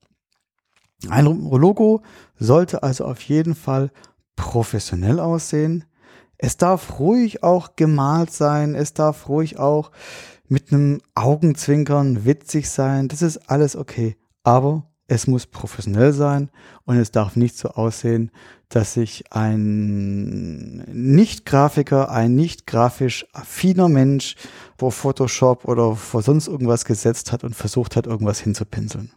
Ein 1.08 1.24
Logo 1.24 2.02
sollte 2.38 2.82
also 2.82 3.04
auf 3.04 3.20
jeden 3.22 3.54
Fall 3.54 3.90
professionell 4.36 5.20
aussehen, 5.20 5.84
es 6.42 6.56
darf 6.56 6.98
ruhig 6.98 7.42
auch 7.42 7.76
gemalt 7.76 8.32
sein, 8.32 8.74
es 8.74 8.94
darf 8.94 9.28
ruhig 9.28 9.58
auch 9.58 9.90
mit 10.48 10.72
einem 10.72 11.02
Augenzwinkern 11.14 12.24
witzig 12.24 12.70
sein, 12.70 13.08
das 13.08 13.20
ist 13.20 13.50
alles 13.50 13.76
okay. 13.76 14.16
Aber 14.42 14.89
es 15.10 15.26
muss 15.26 15.44
professionell 15.44 16.12
sein 16.12 16.50
und 16.84 16.96
es 16.96 17.10
darf 17.10 17.34
nicht 17.34 17.58
so 17.58 17.70
aussehen, 17.70 18.30
dass 18.68 18.94
sich 18.94 19.24
ein 19.32 20.84
Nicht-Grafiker, 20.92 22.12
ein 22.12 22.36
nicht 22.36 22.64
grafisch 22.68 23.26
affiner 23.32 23.88
Mensch 23.88 24.36
vor 24.78 24.92
Photoshop 24.92 25.64
oder 25.64 25.96
vor 25.96 26.22
sonst 26.22 26.46
irgendwas 26.46 26.84
gesetzt 26.84 27.32
hat 27.32 27.42
und 27.42 27.56
versucht 27.56 27.96
hat, 27.96 28.06
irgendwas 28.06 28.38
hinzupinseln. 28.38 29.10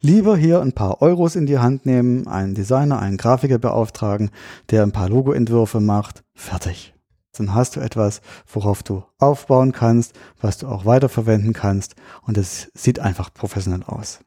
Lieber 0.00 0.36
hier 0.36 0.60
ein 0.62 0.72
paar 0.72 1.00
Euros 1.00 1.36
in 1.36 1.46
die 1.46 1.60
Hand 1.60 1.86
nehmen, 1.86 2.26
einen 2.26 2.54
Designer, 2.54 2.98
einen 2.98 3.16
Grafiker 3.16 3.58
beauftragen, 3.58 4.30
der 4.70 4.82
ein 4.82 4.92
paar 4.92 5.08
Logoentwürfe 5.08 5.78
macht, 5.78 6.24
fertig. 6.34 6.92
Dann 7.36 7.54
hast 7.54 7.76
du 7.76 7.80
etwas, 7.80 8.20
worauf 8.52 8.82
du 8.82 9.04
aufbauen 9.18 9.70
kannst, 9.70 10.18
was 10.40 10.58
du 10.58 10.66
auch 10.66 10.86
weiterverwenden 10.86 11.52
kannst 11.52 11.94
und 12.26 12.36
es 12.36 12.72
sieht 12.74 12.98
einfach 12.98 13.32
professionell 13.32 13.84
aus. 13.84 14.18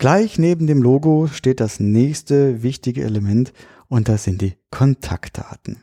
Gleich 0.00 0.38
neben 0.38 0.66
dem 0.66 0.80
Logo 0.80 1.26
steht 1.26 1.60
das 1.60 1.78
nächste 1.78 2.62
wichtige 2.62 3.04
Element 3.04 3.52
und 3.86 4.08
das 4.08 4.24
sind 4.24 4.40
die 4.40 4.54
Kontaktdaten. 4.70 5.82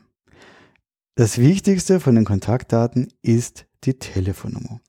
Das 1.14 1.38
Wichtigste 1.38 2.00
von 2.00 2.16
den 2.16 2.24
Kontaktdaten 2.24 3.12
ist 3.22 3.66
die 3.84 3.94
Telefonnummer. 3.94 4.80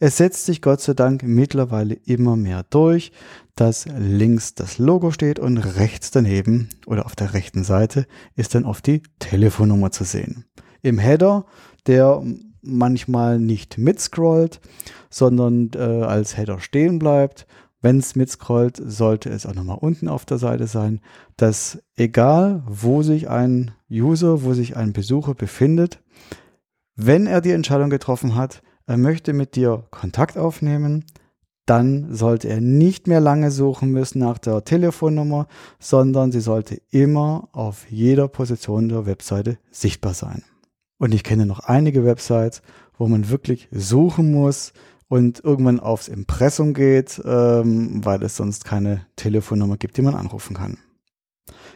Es 0.00 0.16
setzt 0.16 0.46
sich 0.46 0.62
Gott 0.62 0.80
sei 0.80 0.94
Dank 0.94 1.22
mittlerweile 1.22 1.96
immer 2.06 2.34
mehr 2.36 2.64
durch, 2.70 3.12
dass 3.56 3.84
links 3.94 4.54
das 4.54 4.78
Logo 4.78 5.10
steht 5.10 5.38
und 5.38 5.58
rechts 5.58 6.10
daneben 6.10 6.70
oder 6.86 7.04
auf 7.04 7.14
der 7.14 7.34
rechten 7.34 7.64
Seite 7.64 8.06
ist 8.36 8.54
dann 8.54 8.64
oft 8.64 8.86
die 8.86 9.02
Telefonnummer 9.18 9.90
zu 9.90 10.04
sehen. 10.04 10.46
Im 10.80 10.96
Header, 10.96 11.44
der 11.86 12.22
manchmal 12.62 13.38
nicht 13.38 13.76
mitscrollt, 13.76 14.62
sondern 15.10 15.72
äh, 15.74 15.78
als 15.78 16.38
Header 16.38 16.58
stehen 16.58 16.98
bleibt. 16.98 17.46
Wenn 17.80 17.98
es 17.98 18.16
mitscrollt, 18.16 18.80
sollte 18.84 19.30
es 19.30 19.46
auch 19.46 19.54
nochmal 19.54 19.78
unten 19.80 20.08
auf 20.08 20.24
der 20.24 20.38
Seite 20.38 20.66
sein, 20.66 21.00
dass 21.36 21.80
egal 21.96 22.62
wo 22.66 23.02
sich 23.02 23.28
ein 23.28 23.70
User, 23.90 24.42
wo 24.42 24.52
sich 24.52 24.76
ein 24.76 24.92
Besucher 24.92 25.34
befindet, 25.34 26.02
wenn 26.96 27.26
er 27.26 27.40
die 27.40 27.52
Entscheidung 27.52 27.90
getroffen 27.90 28.34
hat, 28.34 28.62
er 28.86 28.96
möchte 28.96 29.32
mit 29.32 29.54
dir 29.54 29.86
Kontakt 29.90 30.36
aufnehmen, 30.36 31.04
dann 31.66 32.14
sollte 32.14 32.48
er 32.48 32.60
nicht 32.60 33.06
mehr 33.06 33.20
lange 33.20 33.50
suchen 33.50 33.90
müssen 33.90 34.20
nach 34.20 34.38
der 34.38 34.64
Telefonnummer, 34.64 35.46
sondern 35.78 36.32
sie 36.32 36.40
sollte 36.40 36.80
immer 36.90 37.48
auf 37.52 37.88
jeder 37.90 38.26
Position 38.26 38.88
der 38.88 39.06
Webseite 39.06 39.58
sichtbar 39.70 40.14
sein. 40.14 40.42
Und 40.96 41.14
ich 41.14 41.22
kenne 41.22 41.46
noch 41.46 41.60
einige 41.60 42.04
Websites, 42.04 42.62
wo 42.96 43.06
man 43.06 43.28
wirklich 43.28 43.68
suchen 43.70 44.32
muss 44.32 44.72
und 45.08 45.42
irgendwann 45.42 45.80
aufs 45.80 46.08
Impressum 46.08 46.74
geht, 46.74 47.20
ähm, 47.24 48.04
weil 48.04 48.22
es 48.22 48.36
sonst 48.36 48.64
keine 48.64 49.06
Telefonnummer 49.16 49.76
gibt, 49.76 49.96
die 49.96 50.02
man 50.02 50.14
anrufen 50.14 50.54
kann. 50.54 50.78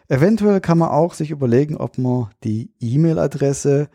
Eventuell 0.08 0.60
kann 0.60 0.78
man 0.78 0.90
auch 0.90 1.14
sich 1.14 1.30
überlegen, 1.30 1.76
ob 1.76 1.96
man 1.96 2.28
die 2.44 2.70
E-Mail-Adresse 2.80 3.88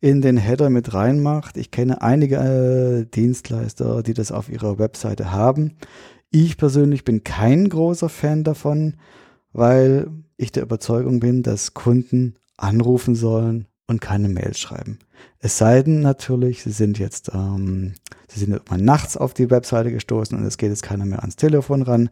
in 0.00 0.20
den 0.20 0.36
Header 0.36 0.68
mit 0.68 0.92
reinmacht. 0.92 1.56
Ich 1.56 1.70
kenne 1.70 2.02
einige 2.02 2.36
äh, 2.36 3.06
Dienstleister, 3.06 4.02
die 4.02 4.12
das 4.12 4.32
auf 4.32 4.50
ihrer 4.50 4.78
Webseite 4.78 5.32
haben. 5.32 5.76
Ich 6.30 6.58
persönlich 6.58 7.04
bin 7.04 7.24
kein 7.24 7.68
großer 7.68 8.10
Fan 8.10 8.44
davon, 8.44 8.96
weil 9.52 10.08
ich 10.36 10.52
der 10.52 10.64
Überzeugung 10.64 11.20
bin, 11.20 11.42
dass 11.42 11.72
Kunden 11.72 12.34
anrufen 12.58 13.14
sollen 13.14 13.66
und 13.86 14.00
keine 14.00 14.28
Mails 14.28 14.58
schreiben. 14.58 14.98
Es 15.38 15.58
sei 15.58 15.82
denn 15.82 16.00
natürlich, 16.00 16.62
sie 16.62 16.72
sind 16.72 16.98
jetzt, 16.98 17.30
ähm, 17.32 17.94
sie 18.34 18.40
sind 18.40 18.52
irgendwann 18.52 18.84
nachts 18.84 19.16
auf 19.16 19.32
die 19.32 19.50
Webseite 19.50 19.92
gestoßen 19.92 20.36
und 20.36 20.44
es 20.44 20.58
geht 20.58 20.70
jetzt 20.70 20.82
keiner 20.82 21.06
mehr 21.06 21.20
ans 21.20 21.36
Telefon 21.36 21.82
ran. 21.82 22.10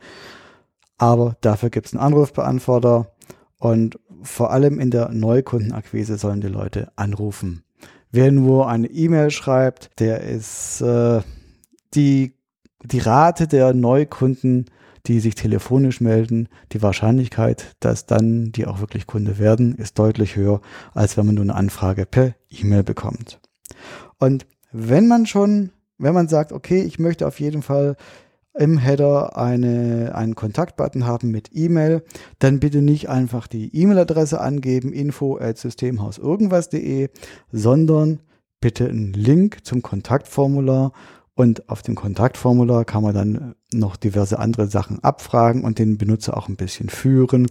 Aber 0.98 1.36
dafür 1.40 1.70
gibt 1.70 1.86
es 1.86 1.94
einen 1.94 2.02
Anrufbeantworter 2.02 3.12
und 3.58 3.98
vor 4.22 4.52
allem 4.52 4.78
in 4.78 4.90
der 4.90 5.08
Neukundenakquise 5.08 6.16
sollen 6.16 6.40
die 6.40 6.48
Leute 6.48 6.92
anrufen. 6.96 7.64
Wer 8.12 8.30
nur 8.30 8.68
eine 8.68 8.88
E-Mail 8.88 9.30
schreibt, 9.30 9.98
der 9.98 10.20
ist 10.20 10.80
äh, 10.80 11.22
die, 11.94 12.34
die 12.84 12.98
Rate 12.98 13.48
der 13.48 13.74
Neukunden, 13.74 14.66
die 15.06 15.18
sich 15.18 15.34
telefonisch 15.34 16.00
melden, 16.00 16.48
die 16.72 16.82
Wahrscheinlichkeit, 16.82 17.74
dass 17.80 18.06
dann 18.06 18.52
die 18.52 18.66
auch 18.66 18.80
wirklich 18.80 19.06
Kunde 19.06 19.38
werden, 19.38 19.74
ist 19.74 19.98
deutlich 19.98 20.36
höher, 20.36 20.60
als 20.94 21.16
wenn 21.16 21.26
man 21.26 21.34
nur 21.34 21.42
eine 21.42 21.56
Anfrage 21.56 22.06
per 22.06 22.34
E-Mail 22.50 22.84
bekommt. 22.84 23.40
Und 24.18 24.46
wenn 24.70 25.08
man 25.08 25.26
schon, 25.26 25.70
wenn 26.02 26.14
man 26.14 26.28
sagt, 26.28 26.52
okay, 26.52 26.82
ich 26.82 26.98
möchte 26.98 27.26
auf 27.26 27.40
jeden 27.40 27.62
Fall 27.62 27.96
im 28.54 28.76
Header 28.76 29.36
eine, 29.36 30.14
einen 30.14 30.34
Kontaktbutton 30.34 31.06
haben 31.06 31.30
mit 31.30 31.50
E-Mail, 31.52 32.02
dann 32.38 32.60
bitte 32.60 32.82
nicht 32.82 33.08
einfach 33.08 33.46
die 33.46 33.74
E-Mail-Adresse 33.74 34.40
angeben, 34.40 34.92
info 34.92 35.38
at 35.38 35.56
systemhaus 35.58 36.18
irgendwas.de, 36.18 37.08
sondern 37.50 38.20
bitte 38.60 38.88
einen 38.88 39.12
Link 39.14 39.64
zum 39.64 39.82
Kontaktformular. 39.82 40.92
Und 41.34 41.70
auf 41.70 41.80
dem 41.80 41.94
Kontaktformular 41.94 42.84
kann 42.84 43.02
man 43.02 43.14
dann 43.14 43.54
noch 43.72 43.96
diverse 43.96 44.38
andere 44.38 44.66
Sachen 44.66 45.02
abfragen 45.02 45.64
und 45.64 45.78
den 45.78 45.96
Benutzer 45.96 46.36
auch 46.36 46.48
ein 46.48 46.56
bisschen 46.56 46.90
führen 46.90 47.46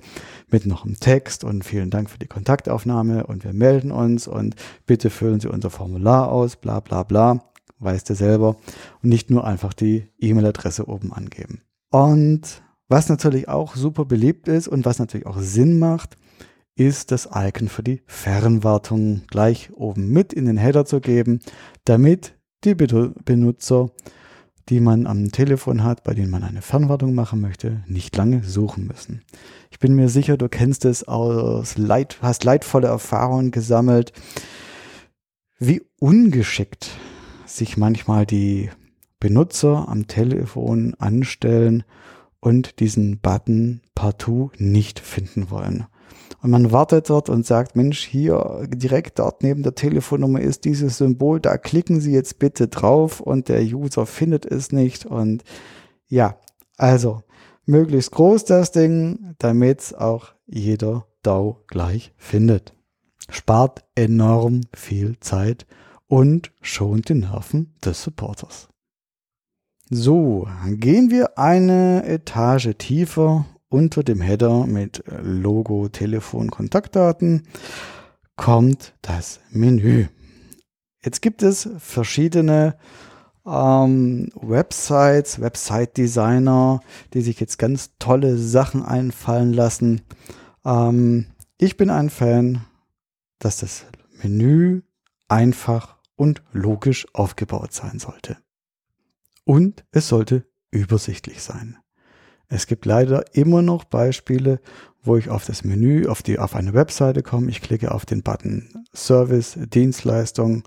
mit 0.51 0.67
noch 0.67 0.86
einem 0.86 1.00
Text. 1.00 1.43
Und 1.43 1.65
vielen 1.65 1.89
Dank 1.89 2.12
für 2.12 2.20
die 2.20 2.27
Kontaktaufnahme. 2.27 3.25
Und 3.25 3.43
wir 3.43 3.53
melden 3.53 3.91
uns 3.91 4.27
und 4.27 4.55
bitte 4.86 5.10
füllen 5.10 5.39
Sie 5.39 5.48
unser 5.48 5.72
Formular 5.72 6.31
aus, 6.31 6.58
bla 6.58 6.79
bla 6.79 7.01
bla 7.01 7.50
weißt 7.82 8.10
du 8.10 8.16
selber 8.16 8.56
und 9.04 9.10
nicht 9.10 9.30
nur 9.30 9.46
einfach 9.46 9.74
die 9.74 10.08
E-Mail-Adresse 10.20 10.88
oben 10.88 11.12
angeben. 11.12 11.62
Und 11.92 12.64
was 12.88 13.10
natürlich 13.10 13.48
auch 13.48 13.76
super 13.76 14.06
beliebt 14.06 14.48
ist 14.48 14.68
und 14.68 14.86
was 14.86 15.00
natürlich 15.00 15.28
auch 15.28 15.40
Sinn 15.40 15.80
macht, 15.80 16.18
ist 16.76 17.12
das 17.12 17.30
Icon 17.34 17.68
für 17.68 17.84
die 17.84 18.02
Fernwartung 18.08 19.24
gleich 19.28 19.72
oben 19.74 20.10
mit 20.10 20.34
in 20.34 20.46
den 20.46 20.58
Header 20.58 20.86
zu 20.86 21.00
geben, 21.00 21.40
damit 21.86 22.38
die 22.64 22.76
Benutzer, 22.76 23.92
die 24.70 24.80
man 24.80 25.08
am 25.08 25.32
Telefon 25.32 25.84
hat, 25.84 26.04
bei 26.04 26.14
denen 26.14 26.30
man 26.30 26.44
eine 26.44 26.62
Fernwartung 26.62 27.14
machen 27.14 27.42
möchte, 27.42 27.84
nicht 27.88 28.16
lange 28.16 28.44
suchen 28.44 28.88
müssen. 28.88 29.22
Ich 29.70 29.80
bin 29.80 29.96
mir 29.96 30.10
sicher, 30.10 30.38
du 30.38 30.48
kennst 30.48 30.86
es 30.86 31.08
aus 31.08 31.78
Leid, 31.78 32.20
hast 32.22 32.44
leidvolle 32.44 32.88
Erfahrungen 32.88 33.52
gesammelt, 33.52 34.14
wie 35.60 35.82
ungeschickt 36.00 36.92
sich 37.58 37.77
manchmal 37.77 38.25
die 38.25 38.70
Benutzer 39.20 39.88
am 39.88 40.08
Telefon 40.08 40.96
anstellen 40.98 41.84
und 42.39 42.79
diesen 42.79 43.20
Button 43.20 43.81
partout 43.96 44.51
nicht 44.58 45.00
finden 45.00 45.51
wollen. 45.51 45.86
und 46.41 46.50
man 46.50 46.72
wartet 46.72 47.10
dort 47.10 47.29
und 47.29 47.46
sagt, 47.46 47.75
Mensch, 47.75 48.03
hier 48.03 48.67
direkt 48.67 49.20
dort 49.20 49.43
neben 49.43 49.63
der 49.63 49.75
Telefonnummer 49.75 50.41
ist 50.41 50.65
dieses 50.65 50.98
Symbol, 50.98 51.39
da 51.39 51.58
klicken 51.58 52.01
Sie 52.01 52.13
jetzt 52.13 52.39
bitte 52.39 52.67
drauf 52.67 53.20
und 53.22 53.48
der 53.48 53.62
User 53.62 54.05
findet 54.05 54.46
es 54.46 54.72
nicht 54.72 55.05
und 55.05 55.43
ja, 56.08 56.38
also 56.77 57.22
möglichst 57.65 58.12
groß 58.12 58.46
das 58.46 58.72
Ding, 58.72 59.36
damit 59.38 59.96
auch 59.98 60.34
jeder 60.48 61.05
DAO 61.22 61.63
gleich 61.67 62.13
findet. 62.17 62.74
Spart 63.29 63.84
enorm 63.96 64.62
viel 64.74 65.20
Zeit 65.20 65.67
und 66.12 66.51
schont 66.62 67.08
die 67.08 67.13
Nerven 67.13 67.74
des 67.86 68.03
Supporters. 68.03 68.68
So, 69.89 70.46
gehen 70.68 71.10
wir 71.10 71.39
eine 71.39 72.03
Etage 72.06 72.72
tiefer 72.77 73.46
unter 73.70 74.03
dem 74.03 74.20
Header 74.20 74.68
mit 74.68 75.06
Logo, 75.22 75.88
Telefon, 75.88 76.51
Kontaktdaten 76.51 77.48
kommt 78.36 78.94
das 79.01 79.39
Menü. 79.51 80.08
Jetzt 81.01 81.22
gibt 81.22 81.44
es 81.44 81.70
verschiedene 81.77 82.75
ähm, 83.46 84.32
Websites, 84.36 85.39
Website-Designer, 85.39 86.82
die 87.13 87.22
sich 87.22 87.39
jetzt 87.39 87.58
ganz 87.58 87.91
tolle 88.00 88.38
Sachen 88.38 88.84
einfallen 88.84 89.53
lassen. 89.53 90.01
Ähm, 90.65 91.27
ich 91.58 91.77
bin 91.77 91.89
ein 91.89 92.10
Fan, 92.10 92.65
dass 93.39 93.60
das 93.60 93.86
Menü 94.22 94.82
einfach 95.30 96.00
und 96.22 96.44
logisch 96.51 97.08
aufgebaut 97.13 97.74
sein 97.74 97.98
sollte. 97.98 98.38
Und 99.44 99.84
es 99.92 100.08
sollte 100.08 100.46
übersichtlich 100.70 101.42
sein. 101.42 101.80
Es 102.48 102.68
gibt 102.68 102.86
leider 102.86 103.24
immer 103.34 103.63
noch 103.63 103.86
Beispiele, 103.86 104.60
wo 105.01 105.18
ich 105.18 105.32
auf 105.32 105.46
das 105.46 105.63
Menü, 105.63 106.08
auf 106.08 106.22
die, 106.22 106.38
auf 106.38 106.54
eine 106.54 106.75
Webseite 106.75 107.24
komme. 107.24 107.50
Ich 107.50 107.60
klicke 107.60 107.92
auf 107.92 108.06
den 108.06 108.22
Button 108.22 108.86
Service, 108.94 109.58
Dienstleistung 109.58 110.62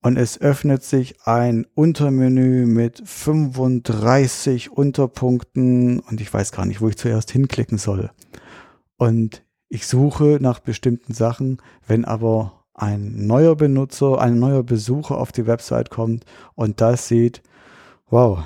und 0.00 0.16
es 0.16 0.40
öffnet 0.40 0.84
sich 0.84 1.20
ein 1.26 1.66
Untermenü 1.74 2.64
mit 2.64 3.02
35 3.04 4.70
Unterpunkten 4.70 5.98
und 5.98 6.20
ich 6.20 6.32
weiß 6.32 6.52
gar 6.52 6.66
nicht, 6.66 6.80
wo 6.80 6.88
ich 6.88 6.96
zuerst 6.96 7.32
hinklicken 7.32 7.78
soll. 7.78 8.12
Und 8.96 9.44
ich 9.68 9.88
suche 9.88 10.38
nach 10.40 10.60
bestimmten 10.60 11.14
Sachen, 11.14 11.60
wenn 11.84 12.04
aber 12.04 12.61
ein 12.74 13.26
neuer 13.26 13.56
Benutzer, 13.56 14.20
ein 14.20 14.38
neuer 14.38 14.62
Besucher 14.62 15.18
auf 15.18 15.32
die 15.32 15.46
Website 15.46 15.90
kommt 15.90 16.24
und 16.54 16.80
das 16.80 17.08
sieht, 17.08 17.42
wow, 18.08 18.42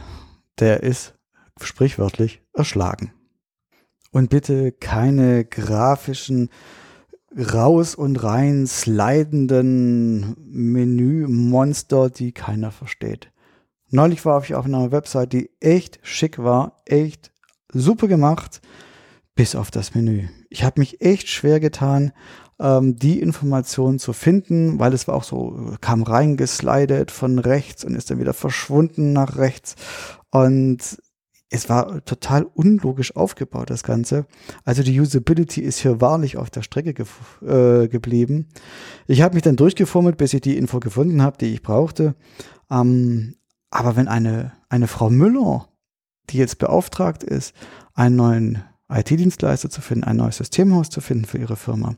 der 0.59 0.83
ist 0.83 1.15
sprichwörtlich 1.61 2.43
erschlagen. 2.53 3.13
Und 4.11 4.31
bitte 4.31 4.73
keine 4.73 5.45
grafischen 5.45 6.49
raus 7.37 7.95
und 7.95 8.23
rein 8.23 8.67
slidenden 8.67 10.37
Menümonster, 10.39 12.09
die 12.09 12.33
keiner 12.33 12.71
versteht. 12.71 13.31
Neulich 13.91 14.25
war 14.25 14.43
ich 14.43 14.55
auf 14.55 14.65
einer 14.65 14.91
Website, 14.91 15.33
die 15.33 15.51
echt 15.61 16.01
schick 16.03 16.39
war, 16.39 16.83
echt 16.87 17.31
super 17.73 18.09
gemacht, 18.09 18.61
bis 19.35 19.55
auf 19.55 19.71
das 19.71 19.95
Menü. 19.95 20.29
Ich 20.49 20.65
habe 20.65 20.81
mich 20.81 21.01
echt 21.03 21.29
schwer 21.29 21.61
getan, 21.61 22.13
ähm, 22.61 22.97
die 22.97 23.21
Information 23.21 23.99
zu 23.99 24.13
finden, 24.13 24.79
weil 24.79 24.93
es 24.93 25.09
war 25.09 25.15
auch 25.15 25.25
so, 25.25 25.75
kam 25.81 26.03
reingeslidet 26.03 27.11
von 27.11 27.39
rechts 27.39 27.85
und 27.85 27.95
ist 27.95 28.11
dann 28.11 28.19
wieder 28.19 28.35
verschwunden 28.35 29.13
nach 29.13 29.37
rechts. 29.37 29.77
Und 30.31 30.99
es 31.49 31.69
war 31.69 32.05
total 32.05 32.45
unlogisch 32.45 33.15
aufgebaut, 33.15 33.71
das 33.71 33.85
Ganze. 33.85 34.27
Also 34.65 34.83
die 34.83 34.99
Usability 35.01 35.61
ist 35.61 35.79
hier 35.79 36.01
wahrlich 36.01 36.37
auf 36.37 36.51
der 36.51 36.63
Strecke 36.63 36.93
ge 36.93 37.07
äh, 37.43 37.89
geblieben. 37.89 38.49
Ich 39.07 39.23
habe 39.23 39.35
mich 39.35 39.43
dann 39.43 39.57
durchgefummelt, 39.57 40.17
bis 40.17 40.35
ich 40.35 40.41
die 40.41 40.57
Info 40.57 40.81
gefunden 40.81 41.23
habe, 41.23 41.39
die 41.39 41.55
ich 41.55 41.63
brauchte. 41.63 42.17
Ähm, 42.71 43.37
aber 43.71 43.97
wenn 43.97 44.09
eine, 44.09 44.53
eine 44.69 44.89
Frau 44.89 45.09
Müller, 45.11 45.69
die 46.31 46.39
jetzt 46.39 46.59
beauftragt 46.59 47.23
ist, 47.23 47.55
einen 47.95 48.17
neuen 48.17 48.65
IT-Dienstleister 48.89 49.71
zu 49.71 49.81
finden, 49.81 50.05
ein 50.05 50.17
neues 50.17 50.39
Systemhaus 50.39 50.91
zu 50.91 51.01
finden 51.01 51.27
für 51.27 51.39
ihre 51.39 51.57
Firma, 51.57 51.95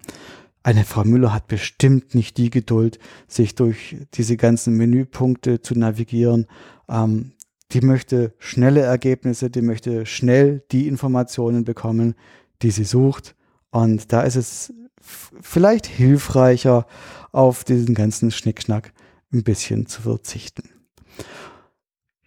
eine 0.69 0.85
Frau 0.85 1.03
Müller 1.03 1.33
hat 1.33 1.49
bestimmt 1.49 2.15
nicht 2.15 2.37
die 2.37 2.51
Geduld, 2.51 2.99
sich 3.27 3.55
durch 3.55 3.97
diese 4.13 4.37
ganzen 4.37 4.75
Menüpunkte 4.77 5.63
zu 5.63 5.75
navigieren. 5.75 6.47
Ähm, 6.91 7.33
die 7.73 7.81
möchte 7.81 8.35
schnelle 8.39 8.83
Ergebnisse, 8.83 9.49
die 9.49 9.63
möchte 9.63 10.05
schnell 10.05 10.63
die 10.71 10.87
Informationen 10.87 11.65
bekommen, 11.65 12.17
die 12.61 12.71
sie 12.71 12.85
sucht. 12.85 13.35
Und 13.71 14.13
da 14.13 14.21
ist 14.21 14.37
es 14.37 14.75
vielleicht 15.01 15.87
hilfreicher, 15.87 16.87
auf 17.33 17.65
diesen 17.65 17.95
ganzen 17.95 18.31
Schnickschnack 18.31 18.93
ein 19.33 19.45
bisschen 19.45 19.87
zu 19.87 20.03
verzichten. 20.03 20.69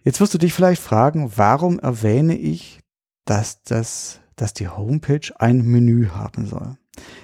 Jetzt 0.02 0.20
wirst 0.20 0.34
du 0.34 0.38
dich 0.38 0.52
vielleicht 0.52 0.82
fragen, 0.82 1.30
warum 1.36 1.78
erwähne 1.78 2.36
ich, 2.36 2.80
dass, 3.24 3.62
das, 3.62 4.18
dass 4.34 4.52
die 4.52 4.66
Homepage 4.66 5.30
ein 5.38 5.62
Menü 5.62 6.08
haben 6.08 6.46
soll? 6.46 6.76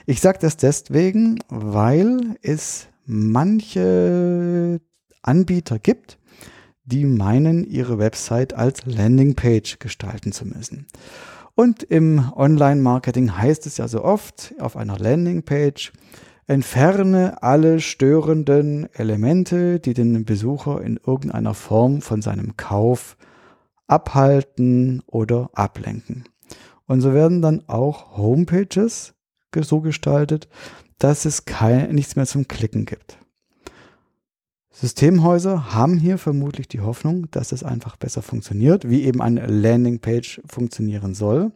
Ich 0.07 0.21
sage 0.21 0.39
das 0.41 0.57
deswegen, 0.57 1.39
weil 1.49 2.37
es 2.43 2.89
manche 3.05 4.81
Anbieter 5.23 5.79
gibt, 5.79 6.19
die 6.85 7.05
meinen, 7.05 7.65
ihre 7.65 7.99
Website 7.99 8.55
als 8.55 8.87
Landingpage 8.87 9.79
gestalten 9.79 10.33
zu 10.33 10.47
müssen. 10.47 10.87
Und 11.55 11.83
im 11.83 12.33
Online-Marketing 12.35 13.37
heißt 13.37 13.67
es 13.67 13.79
ja 13.79 13.89
so 13.89 14.05
oft 14.05 14.55
auf 14.59 14.77
einer 14.77 14.99
Landingpage, 14.99 15.93
entferne 16.47 17.43
alle 17.43 17.81
störenden 17.81 18.89
Elemente, 18.95 19.81
die 19.81 19.93
den 19.93 20.25
Besucher 20.25 20.81
in 20.81 20.99
irgendeiner 21.05 21.55
Form 21.55 22.01
von 22.01 22.23
seinem 22.23 22.57
Kauf 22.57 23.17
abhalten 23.87 25.03
oder 25.07 25.51
ablenken. 25.53 26.25
Und 26.87 27.03
so 27.03 27.13
werden 27.13 27.43
dann 27.43 27.69
auch 27.69 28.17
Homepages 28.17 29.15
so 29.63 29.81
gestaltet, 29.81 30.49
dass 30.99 31.25
es 31.25 31.45
kein, 31.45 31.95
nichts 31.95 32.17
mehr 32.17 32.27
zum 32.27 32.49
Klicken 32.49 32.85
gibt. 32.85 33.19
Systemhäuser 34.71 35.75
haben 35.75 35.99
hier 35.99 36.19
vermutlich 36.19 36.69
die 36.69 36.81
Hoffnung, 36.81 37.29
dass 37.33 37.51
es 37.51 37.65
einfach 37.65 37.97
besser 37.97 38.23
funktioniert, 38.23 38.89
wie 38.89 39.05
eben 39.05 39.21
eine 39.21 39.47
Landingpage 39.47 40.41
funktionieren 40.47 41.15
soll. 41.15 41.51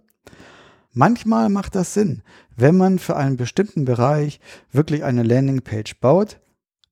Manchmal 0.92 1.48
macht 1.48 1.74
das 1.74 1.94
Sinn, 1.94 2.22
wenn 2.56 2.76
man 2.76 2.98
für 2.98 3.16
einen 3.16 3.36
bestimmten 3.36 3.84
Bereich 3.84 4.40
wirklich 4.72 5.04
eine 5.04 5.22
Landingpage 5.22 6.00
baut. 6.00 6.40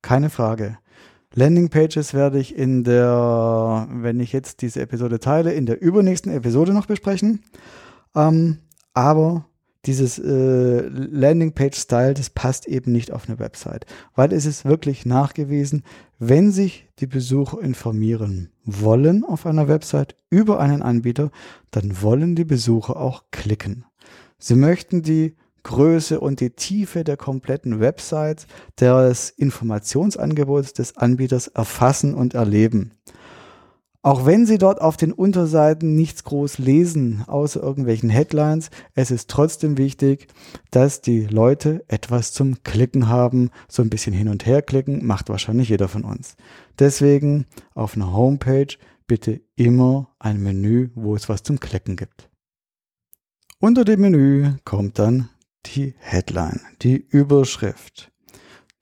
Keine 0.02 0.30
Frage. 0.30 0.78
Landingpages 1.34 2.14
werde 2.14 2.38
ich 2.38 2.56
in 2.56 2.82
der, 2.84 3.88
wenn 3.90 4.20
ich 4.20 4.32
jetzt 4.32 4.62
diese 4.62 4.80
Episode 4.80 5.20
teile, 5.20 5.52
in 5.52 5.66
der 5.66 5.80
übernächsten 5.80 6.32
Episode 6.32 6.72
noch 6.72 6.86
besprechen. 6.86 7.42
Ähm, 8.14 8.58
aber 8.94 9.46
dieses 9.86 10.18
äh, 10.18 10.80
Landingpage-Style, 10.88 12.14
das 12.14 12.30
passt 12.30 12.66
eben 12.66 12.92
nicht 12.92 13.12
auf 13.12 13.28
eine 13.28 13.38
Website, 13.38 13.86
weil 14.14 14.32
es 14.32 14.44
ist 14.44 14.64
wirklich 14.64 15.06
nachgewiesen, 15.06 15.84
wenn 16.18 16.52
sich 16.52 16.86
die 16.98 17.06
Besucher 17.06 17.60
informieren 17.62 18.50
wollen 18.64 19.24
auf 19.24 19.46
einer 19.46 19.68
Website 19.68 20.16
über 20.28 20.60
einen 20.60 20.82
Anbieter, 20.82 21.30
dann 21.70 22.02
wollen 22.02 22.36
die 22.36 22.44
Besucher 22.44 22.96
auch 22.96 23.24
klicken. 23.30 23.84
Sie 24.38 24.54
möchten 24.54 25.02
die 25.02 25.34
Größe 25.62 26.20
und 26.20 26.40
die 26.40 26.50
Tiefe 26.50 27.04
der 27.04 27.16
kompletten 27.16 27.80
Website, 27.80 28.46
des 28.80 29.30
Informationsangebots 29.30 30.72
des 30.72 30.96
Anbieters 30.96 31.48
erfassen 31.48 32.14
und 32.14 32.34
erleben. 32.34 32.92
Auch 34.02 34.24
wenn 34.24 34.46
Sie 34.46 34.56
dort 34.56 34.80
auf 34.80 34.96
den 34.96 35.12
Unterseiten 35.12 35.94
nichts 35.94 36.24
groß 36.24 36.56
lesen, 36.56 37.22
außer 37.26 37.62
irgendwelchen 37.62 38.08
Headlines, 38.08 38.70
es 38.94 39.10
ist 39.10 39.28
trotzdem 39.28 39.76
wichtig, 39.76 40.28
dass 40.70 41.02
die 41.02 41.26
Leute 41.26 41.84
etwas 41.86 42.32
zum 42.32 42.62
Klicken 42.62 43.08
haben. 43.08 43.50
So 43.68 43.82
ein 43.82 43.90
bisschen 43.90 44.14
hin 44.14 44.28
und 44.28 44.46
her 44.46 44.62
klicken 44.62 45.04
macht 45.04 45.28
wahrscheinlich 45.28 45.68
jeder 45.68 45.88
von 45.88 46.04
uns. 46.04 46.36
Deswegen 46.78 47.44
auf 47.74 47.94
einer 47.94 48.14
Homepage 48.14 48.74
bitte 49.06 49.42
immer 49.54 50.14
ein 50.18 50.42
Menü, 50.42 50.88
wo 50.94 51.14
es 51.14 51.28
was 51.28 51.42
zum 51.42 51.60
Klicken 51.60 51.96
gibt. 51.96 52.30
Unter 53.58 53.84
dem 53.84 54.00
Menü 54.00 54.54
kommt 54.64 54.98
dann 54.98 55.28
die 55.66 55.94
Headline, 55.98 56.60
die 56.80 56.96
Überschrift. 56.96 58.10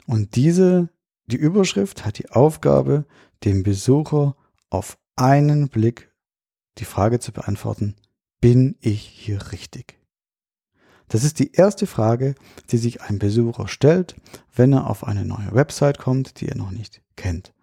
Und 0.06 0.36
diese, 0.36 0.90
die 1.26 1.36
Überschrift 1.36 2.06
hat 2.06 2.18
die 2.18 2.30
Aufgabe, 2.30 3.04
dem 3.42 3.64
Besucher 3.64 4.36
auf 4.70 4.96
einen 5.18 5.68
Blick 5.68 6.12
die 6.78 6.84
Frage 6.84 7.18
zu 7.18 7.32
beantworten, 7.32 7.96
bin 8.40 8.76
ich 8.80 9.02
hier 9.02 9.52
richtig? 9.52 9.98
Das 11.08 11.24
ist 11.24 11.38
die 11.38 11.52
erste 11.52 11.86
Frage, 11.86 12.34
die 12.70 12.76
sich 12.76 13.02
ein 13.02 13.18
Besucher 13.18 13.66
stellt, 13.66 14.14
wenn 14.54 14.72
er 14.72 14.88
auf 14.88 15.04
eine 15.04 15.24
neue 15.24 15.52
Website 15.52 15.98
kommt, 15.98 16.40
die 16.40 16.48
er 16.48 16.56
noch 16.56 16.70
nicht 16.70 17.02
kennt. 17.16 17.54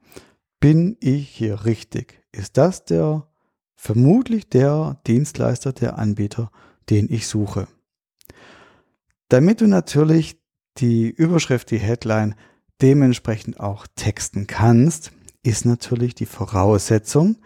Bin 0.59 0.97
ich 0.99 1.29
hier 1.29 1.65
richtig? 1.65 2.23
Ist 2.31 2.57
das 2.57 2.85
der 2.85 3.27
vermutlich 3.75 4.49
der 4.49 4.99
Dienstleister, 5.05 5.73
der 5.73 5.99
Anbieter, 5.99 6.51
den 6.89 7.07
ich 7.11 7.27
suche? 7.27 7.67
Damit 9.29 9.61
du 9.61 9.67
natürlich 9.67 10.39
die 10.77 11.09
Überschrift, 11.09 11.71
die 11.71 11.77
Headline 11.77 12.35
dementsprechend 12.81 13.59
auch 13.59 13.85
texten 13.95 14.47
kannst, 14.47 15.11
ist 15.45 15.65
natürlich 15.65 16.15
die 16.15 16.25
Voraussetzung, 16.25 17.37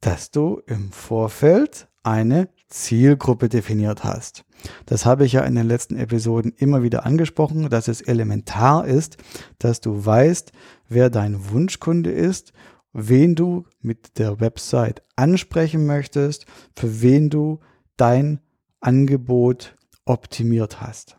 dass 0.00 0.30
du 0.30 0.60
im 0.66 0.92
Vorfeld 0.92 1.88
eine 2.02 2.50
Zielgruppe 2.68 3.48
definiert 3.48 4.04
hast. 4.04 4.44
Das 4.84 5.06
habe 5.06 5.24
ich 5.24 5.32
ja 5.32 5.40
in 5.42 5.54
den 5.54 5.66
letzten 5.66 5.96
Episoden 5.96 6.52
immer 6.56 6.82
wieder 6.82 7.06
angesprochen, 7.06 7.70
dass 7.70 7.88
es 7.88 8.02
elementar 8.02 8.86
ist, 8.86 9.16
dass 9.58 9.80
du 9.80 10.04
weißt, 10.04 10.52
wer 10.88 11.08
dein 11.08 11.50
Wunschkunde 11.50 12.10
ist, 12.10 12.52
wen 12.92 13.34
du 13.34 13.64
mit 13.80 14.18
der 14.18 14.38
Website 14.40 15.02
ansprechen 15.16 15.86
möchtest, 15.86 16.44
für 16.74 17.00
wen 17.00 17.30
du 17.30 17.60
dein 17.96 18.40
Angebot 18.80 19.76
optimiert 20.04 20.82
hast. 20.82 21.16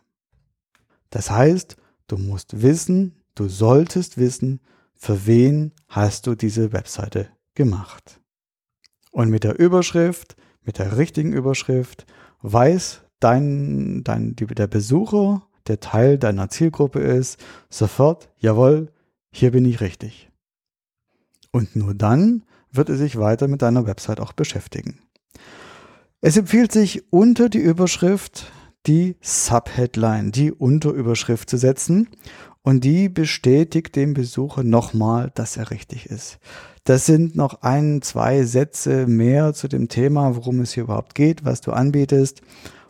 Das 1.10 1.32
heißt, 1.32 1.78
du 2.08 2.18
musst 2.18 2.62
wissen, 2.62 3.24
du 3.34 3.48
solltest 3.48 4.18
wissen, 4.18 4.62
für 4.98 5.26
wen 5.26 5.74
hast 5.88 6.28
du 6.28 6.36
diese 6.36 6.74
Webseite 6.74 7.30
gemacht. 7.56 8.20
Und 9.12 9.30
mit 9.30 9.44
der 9.44 9.60
Überschrift, 9.60 10.36
mit 10.64 10.80
der 10.80 10.98
richtigen 10.98 11.34
Überschrift, 11.34 12.06
weiß 12.42 13.02
dein, 13.20 14.04
dein, 14.04 14.36
der 14.36 14.68
Besucher, 14.68 15.44
der 15.68 15.80
Teil 15.80 16.18
deiner 16.18 16.50
Zielgruppe 16.50 17.00
ist, 17.00 17.44
sofort, 17.70 18.30
jawohl, 18.38 18.92
hier 19.32 19.52
bin 19.52 19.66
ich 19.66 19.82
richtig. 19.82 20.30
Und 21.52 21.76
nur 21.76 21.94
dann 21.94 22.44
wird 22.72 22.90
er 22.90 22.98
sich 22.98 23.18
weiter 23.18 23.48
mit 23.48 23.62
deiner 23.62 23.86
Website 23.88 24.20
auch 24.20 24.34
beschäftigen. 24.34 25.00
Es 26.22 26.38
empfiehlt 26.38 26.72
sich 26.72 27.12
unter 27.12 27.50
die 27.50 27.60
Überschrift 27.60 28.52
die 28.88 29.18
Subheadline, 29.22 30.32
die 30.32 30.52
Unterüberschrift 30.52 31.50
zu 31.50 31.58
setzen 31.58 32.08
und 32.68 32.84
die 32.84 33.08
bestätigt 33.08 33.96
dem 33.96 34.14
Besucher 34.14 34.62
nochmal, 34.62 35.32
dass 35.36 35.56
er 35.56 35.72
richtig 35.72 36.08
ist. 36.08 36.38
Das 36.84 37.06
sind 37.06 37.34
noch 37.34 37.62
ein, 37.62 38.02
zwei 38.02 38.44
Sätze 38.44 39.08
mehr 39.08 39.54
zu 39.54 39.70
dem 39.70 39.88
Thema, 39.88 40.36
worum 40.36 40.60
es 40.60 40.74
hier 40.74 40.84
überhaupt 40.84 41.16
geht, 41.16 41.46
was 41.46 41.62
du 41.62 41.72
anbietest. 41.72 42.42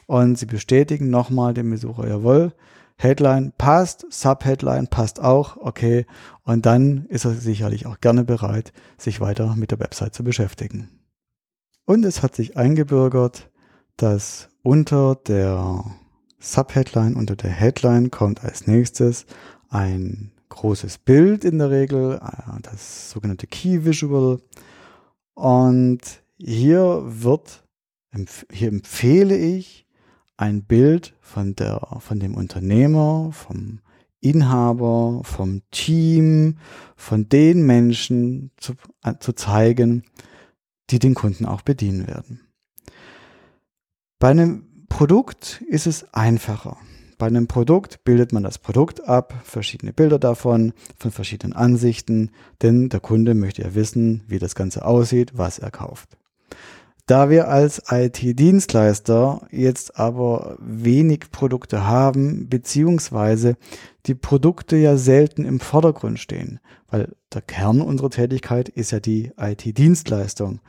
Und 0.07 0.39
sie 0.39 0.47
bestätigen 0.47 1.11
nochmal 1.11 1.53
dem 1.53 1.69
Besucher, 1.69 2.07
jawohl, 2.07 2.53
Headline 2.95 3.53
passt, 3.55 4.07
Subheadline 4.09 4.87
passt 4.87 5.19
auch, 5.19 5.57
okay. 5.57 6.07
Und 6.41 6.65
dann 6.65 7.05
ist 7.09 7.25
er 7.25 7.35
sicherlich 7.35 7.85
auch 7.85 8.01
gerne 8.01 8.23
bereit, 8.23 8.73
sich 8.97 9.21
weiter 9.21 9.55
mit 9.55 9.69
der 9.69 9.79
Website 9.79 10.15
zu 10.15 10.23
beschäftigen. 10.23 10.89
Und 11.85 12.03
es 12.03 12.23
hat 12.23 12.35
sich 12.35 12.57
eingebürgert, 12.57 13.51
dass 13.95 14.49
unter 14.63 15.13
der 15.27 15.83
Subheadline, 16.39 17.15
unter 17.15 17.35
der 17.35 17.51
Headline 17.51 18.09
kommt 18.09 18.43
als 18.43 18.65
nächstes 18.65 19.27
ein 19.69 20.31
großes 20.49 20.97
Bild 20.99 21.43
in 21.45 21.59
der 21.59 21.69
Regel, 21.69 22.19
äh, 22.21 22.61
das 22.61 23.11
sogenannte 23.11 23.47
Key 23.47 23.85
Visual. 23.85 24.41
Und 25.33 25.99
hier 26.37 27.03
wird, 27.05 27.63
hier 28.51 28.69
empfehle 28.69 29.37
ich 29.37 29.85
ein 30.37 30.63
Bild 30.63 31.15
von 31.19 31.55
der, 31.55 31.79
von 31.99 32.19
dem 32.19 32.35
Unternehmer, 32.35 33.31
vom 33.31 33.79
Inhaber, 34.19 35.21
vom 35.23 35.61
Team, 35.71 36.57
von 36.95 37.29
den 37.29 37.65
Menschen 37.65 38.51
zu, 38.57 38.73
äh, 39.03 39.15
zu 39.19 39.33
zeigen, 39.33 40.03
die 40.89 40.99
den 40.99 41.13
Kunden 41.13 41.45
auch 41.45 41.61
bedienen 41.61 42.07
werden. 42.07 42.41
Bei 44.19 44.29
einem 44.29 44.85
Produkt 44.89 45.61
ist 45.67 45.85
es 45.85 46.13
einfacher. 46.13 46.77
Bei 47.17 47.25
einem 47.25 47.47
Produkt 47.47 48.03
bildet 48.03 48.31
man 48.31 48.43
das 48.43 48.59
Produkt 48.59 49.07
ab, 49.07 49.33
verschiedene 49.43 49.91
Bilder 49.91 50.19
davon, 50.19 50.73
von 50.97 51.11
verschiedenen 51.11 51.53
Ansichten, 51.53 52.31
denn 52.61 52.89
der 52.89 52.99
Kunde 52.99 53.33
möchte 53.33 53.63
ja 53.63 53.73
wissen, 53.73 54.23
wie 54.27 54.37
das 54.37 54.53
Ganze 54.53 54.85
aussieht, 54.85 55.31
was 55.35 55.57
er 55.57 55.71
kauft. 55.71 56.17
Da 57.07 57.29
wir 57.29 57.47
als 57.47 57.83
IT-Dienstleister 57.89 59.47
jetzt 59.49 59.97
aber 59.97 60.57
wenig 60.59 61.31
Produkte 61.31 61.87
haben, 61.87 62.49
beziehungsweise 62.49 63.55
die 64.05 64.15
Produkte 64.15 64.75
ja 64.75 64.97
selten 64.97 65.45
im 65.45 65.61
Vordergrund 65.61 66.19
stehen, 66.19 66.59
weil 66.89 67.15
der 67.33 67.41
Kern 67.41 67.81
unserer 67.81 68.09
Tätigkeit 68.09 68.69
ist 68.69 68.91
ja 68.91 68.99
die 68.99 69.31
IT-Dienstleistung, 69.37 70.59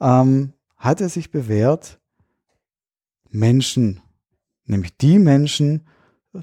ähm, 0.00 0.52
hat 0.76 1.00
es 1.00 1.14
sich 1.14 1.30
bewährt, 1.30 1.98
Menschen 3.28 4.00
nämlich 4.70 4.96
die 4.96 5.18
Menschen 5.18 5.86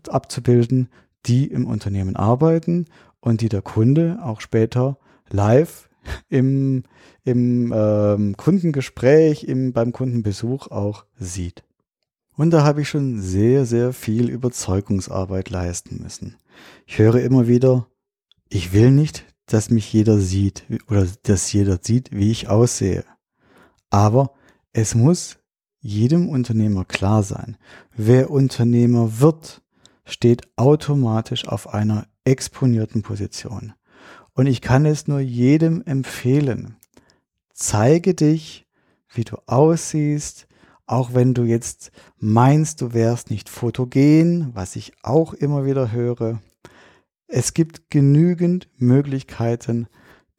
abzubilden, 0.07 0.89
die 1.25 1.47
im 1.47 1.65
Unternehmen 1.65 2.15
arbeiten 2.15 2.85
und 3.19 3.41
die 3.41 3.49
der 3.49 3.61
Kunde 3.61 4.19
auch 4.21 4.41
später 4.41 4.97
live 5.29 5.89
im, 6.29 6.83
im 7.23 7.73
ähm, 7.75 8.37
Kundengespräch, 8.37 9.43
im, 9.43 9.73
beim 9.73 9.91
Kundenbesuch 9.91 10.67
auch 10.67 11.05
sieht. 11.17 11.63
Und 12.35 12.51
da 12.51 12.63
habe 12.63 12.81
ich 12.81 12.89
schon 12.89 13.19
sehr, 13.19 13.65
sehr 13.65 13.93
viel 13.93 14.29
Überzeugungsarbeit 14.29 15.49
leisten 15.49 16.01
müssen. 16.03 16.37
Ich 16.85 16.99
höre 16.99 17.21
immer 17.21 17.47
wieder, 17.47 17.87
ich 18.47 18.73
will 18.73 18.91
nicht, 18.91 19.25
dass 19.47 19.69
mich 19.69 19.91
jeder 19.91 20.19
sieht 20.19 20.65
oder 20.89 21.07
dass 21.23 21.51
jeder 21.51 21.79
sieht, 21.81 22.11
wie 22.11 22.31
ich 22.31 22.47
aussehe. 22.47 23.03
Aber 23.89 24.33
es 24.71 24.93
muss 24.93 25.39
jedem 25.87 26.27
Unternehmer 26.27 26.83
klar 26.83 27.23
sein, 27.23 27.55
wer 27.95 28.29
Unternehmer 28.29 29.21
wird, 29.21 29.61
steht 30.03 30.45
automatisch 30.57 31.47
auf 31.47 31.73
einer 31.73 32.07
exponierten 32.25 33.03
Position. 33.03 33.71
Und 34.33 34.47
ich 34.47 34.61
kann 34.61 34.85
es 34.85 35.07
nur 35.07 35.21
jedem 35.21 35.81
empfehlen. 35.85 36.75
Zeige 37.53 38.13
dich, 38.13 38.67
wie 39.13 39.23
du 39.23 39.37
aussiehst, 39.45 40.47
auch 40.87 41.13
wenn 41.13 41.33
du 41.33 41.43
jetzt 41.43 41.91
meinst, 42.17 42.81
du 42.81 42.93
wärst 42.93 43.29
nicht 43.29 43.47
fotogen, 43.47 44.49
was 44.53 44.75
ich 44.75 44.91
auch 45.03 45.33
immer 45.33 45.63
wieder 45.63 45.93
höre. 45.93 46.41
Es 47.27 47.53
gibt 47.53 47.89
genügend 47.89 48.67
Möglichkeiten, 48.75 49.87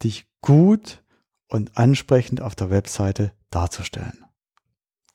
dich 0.03 0.27
gut 0.43 1.03
und 1.49 1.79
ansprechend 1.79 2.43
auf 2.43 2.55
der 2.55 2.69
Webseite 2.69 3.33
darzustellen. 3.51 4.28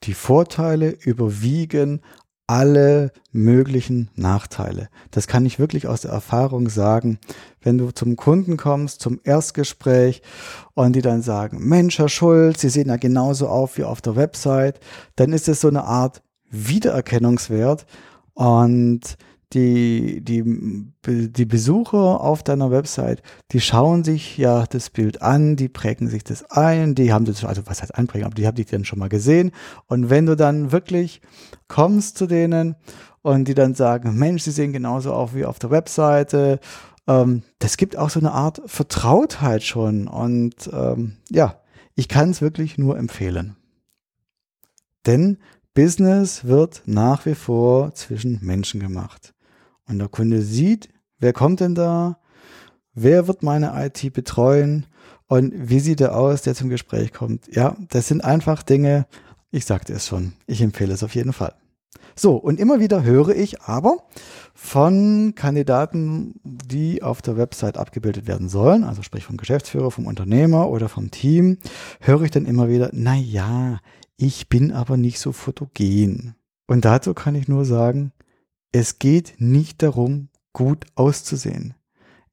Die 0.03 0.13
Vorteile 0.13 0.89
überwiegen 0.89 2.01
alle 2.45 3.13
möglichen 3.31 4.09
Nachteile. 4.15 4.89
Das 5.11 5.27
kann 5.27 5.45
ich 5.45 5.59
wirklich 5.59 5.87
aus 5.87 6.01
der 6.01 6.11
Erfahrung 6.11 6.67
sagen. 6.67 7.19
Wenn 7.61 7.77
du 7.77 7.91
zum 7.91 8.17
Kunden 8.17 8.57
kommst, 8.57 8.99
zum 8.99 9.21
Erstgespräch 9.23 10.21
und 10.73 10.93
die 10.93 11.01
dann 11.01 11.21
sagen, 11.21 11.65
Mensch, 11.67 11.99
Herr 11.99 12.09
Schulz, 12.09 12.61
Sie 12.61 12.69
sehen 12.69 12.89
ja 12.89 12.97
genauso 12.97 13.47
auf 13.47 13.77
wie 13.77 13.85
auf 13.85 14.01
der 14.01 14.17
Website, 14.17 14.81
dann 15.15 15.31
ist 15.31 15.47
es 15.47 15.61
so 15.61 15.69
eine 15.69 15.85
Art 15.85 16.21
Wiedererkennungswert 16.49 17.85
und 18.33 19.17
die, 19.53 20.21
die, 20.21 20.43
die 21.05 21.45
Besucher 21.45 22.21
auf 22.21 22.43
deiner 22.43 22.71
Website, 22.71 23.21
die 23.51 23.61
schauen 23.61 24.03
sich 24.03 24.37
ja 24.37 24.65
das 24.65 24.89
Bild 24.89 25.21
an, 25.21 25.55
die 25.55 25.69
prägen 25.69 26.07
sich 26.07 26.23
das 26.23 26.43
ein, 26.51 26.95
die 26.95 27.13
haben 27.13 27.25
das, 27.25 27.43
also 27.43 27.63
was 27.65 27.81
heißt 27.81 27.95
einprägen, 27.95 28.25
aber 28.25 28.35
die 28.35 28.47
haben 28.47 28.55
dich 28.55 28.67
dann 28.67 28.85
schon 28.85 28.99
mal 28.99 29.09
gesehen. 29.09 29.51
Und 29.87 30.09
wenn 30.09 30.25
du 30.25 30.35
dann 30.35 30.71
wirklich 30.71 31.21
kommst 31.67 32.17
zu 32.17 32.27
denen 32.27 32.75
und 33.21 33.47
die 33.47 33.53
dann 33.53 33.75
sagen, 33.75 34.17
Mensch, 34.17 34.43
sie 34.43 34.51
sehen 34.51 34.73
genauso 34.73 35.13
auf 35.13 35.35
wie 35.35 35.45
auf 35.45 35.59
der 35.59 35.71
Webseite, 35.71 36.59
ähm, 37.07 37.43
das 37.59 37.77
gibt 37.77 37.97
auch 37.97 38.09
so 38.09 38.19
eine 38.19 38.31
Art 38.31 38.61
Vertrautheit 38.65 39.63
schon. 39.63 40.07
Und 40.07 40.69
ähm, 40.71 41.17
ja, 41.29 41.61
ich 41.95 42.07
kann 42.07 42.29
es 42.29 42.41
wirklich 42.41 42.77
nur 42.77 42.97
empfehlen. 42.97 43.55
Denn 45.05 45.37
Business 45.73 46.45
wird 46.45 46.83
nach 46.85 47.25
wie 47.25 47.35
vor 47.35 47.93
zwischen 47.93 48.39
Menschen 48.41 48.79
gemacht. 48.79 49.33
Und 49.87 49.99
der 49.99 50.07
Kunde 50.07 50.41
sieht, 50.41 50.89
wer 51.19 51.33
kommt 51.33 51.59
denn 51.59 51.75
da, 51.75 52.19
wer 52.93 53.27
wird 53.27 53.43
meine 53.43 53.73
IT 53.85 54.13
betreuen 54.13 54.85
und 55.27 55.53
wie 55.55 55.79
sieht 55.79 56.01
er 56.01 56.15
aus, 56.15 56.41
der 56.41 56.55
zum 56.55 56.69
Gespräch 56.69 57.11
kommt. 57.13 57.53
Ja, 57.53 57.75
das 57.89 58.07
sind 58.07 58.23
einfach 58.23 58.63
Dinge, 58.63 59.07
ich 59.51 59.65
sagte 59.65 59.93
es 59.93 60.07
schon, 60.07 60.33
ich 60.47 60.61
empfehle 60.61 60.93
es 60.93 61.03
auf 61.03 61.15
jeden 61.15 61.33
Fall. 61.33 61.53
So, 62.15 62.35
und 62.35 62.59
immer 62.59 62.79
wieder 62.79 63.03
höre 63.03 63.29
ich 63.29 63.61
aber 63.61 63.97
von 64.53 65.33
Kandidaten, 65.35 66.39
die 66.43 67.01
auf 67.01 67.21
der 67.21 67.37
Website 67.37 67.77
abgebildet 67.77 68.27
werden 68.27 68.49
sollen, 68.49 68.83
also 68.83 69.01
sprich 69.01 69.25
vom 69.25 69.37
Geschäftsführer, 69.37 69.89
vom 69.89 70.05
Unternehmer 70.05 70.69
oder 70.69 70.89
vom 70.89 71.09
Team, 71.09 71.57
höre 71.99 72.21
ich 72.21 72.31
dann 72.31 72.45
immer 72.45 72.69
wieder, 72.69 72.89
na 72.93 73.15
ja, 73.15 73.79
ich 74.15 74.47
bin 74.47 74.71
aber 74.71 74.97
nicht 74.97 75.19
so 75.19 75.31
fotogen. 75.31 76.35
Und 76.67 76.85
dazu 76.85 77.13
kann 77.13 77.35
ich 77.35 77.47
nur 77.47 77.65
sagen, 77.65 78.11
es 78.73 78.99
geht 78.99 79.35
nicht 79.37 79.81
darum, 79.83 80.29
gut 80.51 80.85
auszusehen. 80.95 81.75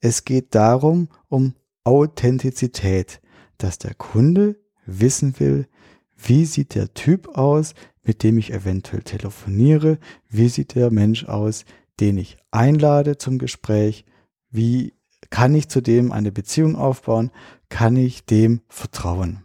Es 0.01 0.25
geht 0.25 0.55
darum, 0.55 1.09
um 1.29 1.55
Authentizität, 1.85 3.21
dass 3.59 3.79
der 3.79 3.95
Kunde 3.95 4.57
wissen 4.87 5.39
will, 5.39 5.69
wie 6.17 6.47
sieht 6.47 6.75
der 6.75 6.93
Typ 6.95 7.29
aus, 7.37 7.75
mit 8.03 8.23
dem 8.23 8.39
ich 8.39 8.53
eventuell 8.53 9.03
telefoniere? 9.03 9.99
Wie 10.29 10.49
sieht 10.49 10.75
der 10.75 10.91
Mensch 10.91 11.25
aus, 11.25 11.65
den 12.01 12.19
ich 12.19 12.39
einlade 12.51 13.19
zum 13.19 13.39
Gespräch? 13.39 14.07
Wie 14.51 14.95
kann 15.29 15.55
ich 15.55 15.69
zu 15.69 15.83
dem 15.83 16.11
eine 16.11 16.33
Beziehung 16.33 16.75
aufbauen? 16.75 17.31
Kann 17.69 17.97
ich 17.97 18.25
dem 18.25 18.63
vertrauen? 18.69 19.45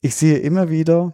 Ich 0.00 0.14
sehe 0.14 0.38
immer 0.38 0.70
wieder 0.70 1.12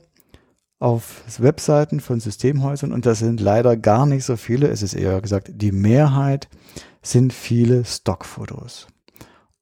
auf 0.84 1.22
Webseiten 1.38 1.98
von 1.98 2.20
Systemhäusern, 2.20 2.92
und 2.92 3.06
das 3.06 3.20
sind 3.20 3.40
leider 3.40 3.74
gar 3.74 4.04
nicht 4.04 4.22
so 4.22 4.36
viele, 4.36 4.68
es 4.68 4.82
ist 4.82 4.92
eher 4.92 5.18
gesagt, 5.22 5.50
die 5.54 5.72
Mehrheit 5.72 6.50
sind 7.00 7.32
viele 7.32 7.86
Stockfotos. 7.86 8.86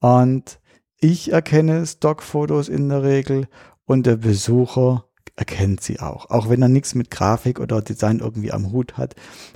Und 0.01 0.59
ich 0.99 1.31
erkenne 1.31 1.87
Stockfotos 1.87 2.69
in 2.69 2.89
der 2.89 3.05
Regel 3.05 3.47
und 3.85 4.05
der 4.05 4.17
Besucher 4.17 5.05
erkennt 5.37 5.81
sie 5.81 6.01
auch, 6.01 6.29
auch 6.29 6.49
wenn 6.49 6.61
er 6.61 6.69
nichts 6.69 6.97
mit 6.97 7.13
Grafik 7.13 7.61
oder 7.61 7.83
Design 7.83 8.19
irgendwie 8.19 8.51
am 8.51 8.73
Hut 8.73 8.99
hat. 8.99 9.15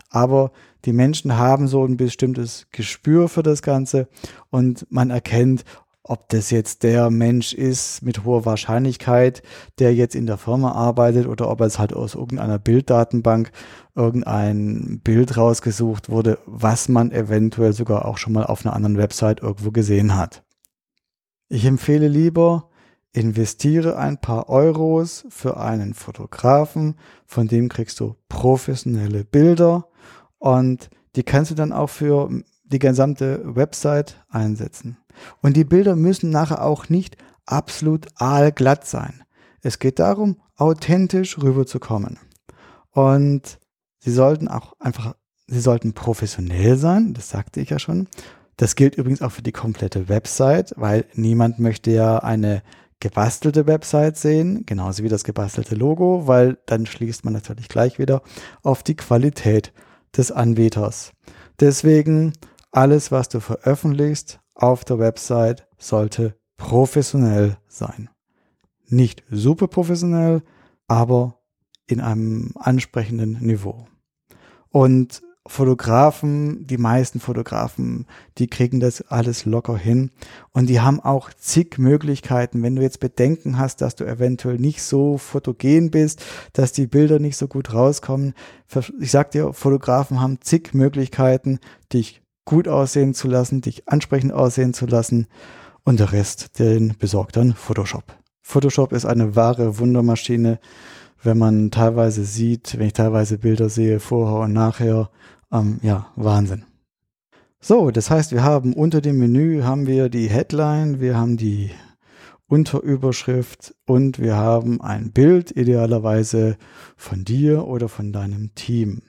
Aber 0.08 0.52
die 0.84 0.92
Menschen 0.92 1.36
haben 1.36 1.66
so 1.66 1.84
ein 1.84 1.96
bestimmtes 1.96 2.68
Gespür 2.70 3.28
für 3.28 3.42
das 3.42 3.60
Ganze 3.62 4.06
und 4.50 4.86
man 4.88 5.10
erkennt, 5.10 5.64
ob 6.08 6.28
das 6.28 6.50
jetzt 6.50 6.84
der 6.84 7.10
Mensch 7.10 7.52
ist 7.52 8.02
mit 8.02 8.24
hoher 8.24 8.44
Wahrscheinlichkeit, 8.44 9.42
der 9.78 9.94
jetzt 9.94 10.14
in 10.14 10.26
der 10.26 10.38
Firma 10.38 10.72
arbeitet 10.72 11.26
oder 11.26 11.50
ob 11.50 11.60
es 11.60 11.78
halt 11.78 11.92
aus 11.92 12.14
irgendeiner 12.14 12.58
Bilddatenbank 12.60 13.50
irgendein 13.94 15.00
Bild 15.02 15.36
rausgesucht 15.36 16.08
wurde, 16.08 16.38
was 16.46 16.88
man 16.88 17.10
eventuell 17.10 17.72
sogar 17.72 18.04
auch 18.04 18.18
schon 18.18 18.34
mal 18.34 18.44
auf 18.44 18.64
einer 18.64 18.76
anderen 18.76 18.98
Website 18.98 19.42
irgendwo 19.42 19.72
gesehen 19.72 20.14
hat. 20.14 20.44
Ich 21.48 21.64
empfehle 21.64 22.08
lieber, 22.08 22.70
investiere 23.12 23.96
ein 23.96 24.20
paar 24.20 24.48
Euros 24.48 25.26
für 25.28 25.56
einen 25.56 25.94
Fotografen, 25.94 26.96
von 27.24 27.48
dem 27.48 27.68
kriegst 27.68 27.98
du 27.98 28.14
professionelle 28.28 29.24
Bilder 29.24 29.88
und 30.38 30.88
die 31.16 31.24
kannst 31.24 31.50
du 31.50 31.54
dann 31.56 31.72
auch 31.72 31.90
für 31.90 32.30
die 32.64 32.78
gesamte 32.78 33.40
Website 33.44 34.22
einsetzen. 34.28 34.98
Und 35.42 35.56
die 35.56 35.64
Bilder 35.64 35.96
müssen 35.96 36.30
nachher 36.30 36.64
auch 36.64 36.88
nicht 36.88 37.16
absolut 37.44 38.06
aalglatt 38.16 38.86
sein. 38.86 39.22
Es 39.62 39.78
geht 39.78 39.98
darum, 39.98 40.40
authentisch 40.56 41.38
rüberzukommen. 41.38 42.18
Und 42.90 43.58
sie 43.98 44.12
sollten 44.12 44.48
auch 44.48 44.74
einfach, 44.80 45.14
sie 45.46 45.60
sollten 45.60 45.92
professionell 45.92 46.76
sein, 46.76 47.14
das 47.14 47.28
sagte 47.28 47.60
ich 47.60 47.70
ja 47.70 47.78
schon. 47.78 48.08
Das 48.56 48.74
gilt 48.74 48.96
übrigens 48.96 49.20
auch 49.20 49.32
für 49.32 49.42
die 49.42 49.52
komplette 49.52 50.08
Website, 50.08 50.72
weil 50.76 51.04
niemand 51.14 51.58
möchte 51.58 51.90
ja 51.90 52.18
eine 52.18 52.62
gebastelte 53.00 53.66
Website 53.66 54.16
sehen, 54.16 54.64
genauso 54.64 55.02
wie 55.02 55.08
das 55.08 55.24
gebastelte 55.24 55.74
Logo, 55.74 56.26
weil 56.26 56.56
dann 56.64 56.86
schließt 56.86 57.24
man 57.24 57.34
natürlich 57.34 57.68
gleich 57.68 57.98
wieder 57.98 58.22
auf 58.62 58.82
die 58.82 58.96
Qualität 58.96 59.72
des 60.16 60.32
Anbieters. 60.32 61.12
Deswegen 61.60 62.32
alles, 62.72 63.12
was 63.12 63.28
du 63.28 63.40
veröffentlichst 63.40 64.40
auf 64.56 64.84
der 64.84 64.98
Website, 64.98 65.68
sollte 65.78 66.34
professionell 66.56 67.58
sein. 67.68 68.08
Nicht 68.88 69.22
super 69.30 69.68
professionell, 69.68 70.42
aber 70.88 71.38
in 71.86 72.00
einem 72.00 72.52
ansprechenden 72.56 73.38
Niveau. 73.40 73.86
Und 74.70 75.22
Fotografen, 75.48 76.66
die 76.66 76.76
meisten 76.76 77.20
Fotografen, 77.20 78.06
die 78.38 78.48
kriegen 78.48 78.80
das 78.80 79.02
alles 79.02 79.44
locker 79.44 79.76
hin 79.76 80.10
und 80.52 80.68
die 80.68 80.80
haben 80.80 81.00
auch 81.00 81.32
zig 81.32 81.78
Möglichkeiten. 81.78 82.62
Wenn 82.62 82.74
du 82.74 82.82
jetzt 82.82 83.00
Bedenken 83.00 83.58
hast, 83.58 83.80
dass 83.80 83.94
du 83.94 84.04
eventuell 84.04 84.58
nicht 84.58 84.82
so 84.82 85.18
fotogen 85.18 85.90
bist, 85.90 86.24
dass 86.52 86.72
die 86.72 86.86
Bilder 86.86 87.18
nicht 87.18 87.36
so 87.36 87.46
gut 87.46 87.72
rauskommen, 87.72 88.34
ich 88.98 89.10
sag 89.10 89.30
dir, 89.30 89.52
Fotografen 89.52 90.20
haben 90.20 90.40
zig 90.40 90.74
Möglichkeiten, 90.74 91.60
dich 91.92 92.22
gut 92.46 92.68
aussehen 92.68 93.12
zu 93.12 93.28
lassen, 93.28 93.60
dich 93.60 93.86
ansprechend 93.88 94.32
aussehen 94.32 94.72
zu 94.72 94.86
lassen 94.86 95.26
und 95.84 96.00
der 96.00 96.12
Rest, 96.12 96.58
den 96.58 96.96
besorgt 96.98 97.36
dann 97.36 97.52
Photoshop. 97.52 98.04
Photoshop 98.40 98.92
ist 98.92 99.04
eine 99.04 99.36
wahre 99.36 99.78
Wundermaschine, 99.78 100.58
wenn 101.22 101.36
man 101.36 101.70
teilweise 101.70 102.24
sieht, 102.24 102.78
wenn 102.78 102.86
ich 102.86 102.92
teilweise 102.94 103.38
Bilder 103.38 103.68
sehe, 103.68 104.00
vorher 104.00 104.44
und 104.44 104.52
nachher, 104.52 105.10
ähm, 105.52 105.78
ja, 105.82 106.06
Wahnsinn. 106.16 106.64
So, 107.60 107.90
das 107.90 108.10
heißt, 108.10 108.32
wir 108.32 108.44
haben 108.44 108.72
unter 108.74 109.00
dem 109.00 109.18
Menü 109.18 109.62
haben 109.62 109.86
wir 109.86 110.08
die 110.08 110.28
Headline, 110.28 111.00
wir 111.00 111.16
haben 111.16 111.36
die 111.36 111.70
Unterüberschrift 112.46 113.74
und 113.86 114.20
wir 114.20 114.36
haben 114.36 114.80
ein 114.80 115.10
Bild, 115.10 115.50
idealerweise 115.50 116.56
von 116.96 117.24
dir 117.24 117.66
oder 117.66 117.88
von 117.88 118.12
deinem 118.12 118.54
Team. 118.54 119.02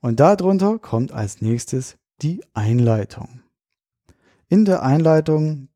Und 0.00 0.20
darunter 0.20 0.78
kommt 0.78 1.12
als 1.12 1.42
nächstes 1.42 1.98
die 2.22 2.42
Einleitung. 2.54 3.42
In 4.48 4.64
der 4.64 4.82
Einleitung 4.82 5.68